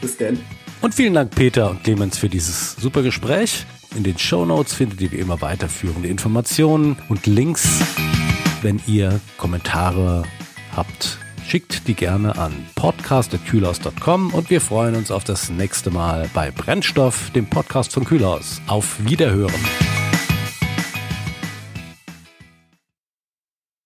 [0.00, 0.38] Bis dann.
[0.80, 3.66] Und vielen Dank, Peter und Clemens, für dieses super Gespräch.
[3.94, 7.80] In den Show Notes findet ihr wie immer weiterführende Informationen und Links.
[8.62, 10.24] Wenn ihr Kommentare
[10.74, 16.50] habt, schickt die gerne an podcast.kühlhaus.com und wir freuen uns auf das nächste Mal bei
[16.50, 18.62] Brennstoff, dem Podcast von Kühlhaus.
[18.66, 19.52] Auf Wiederhören.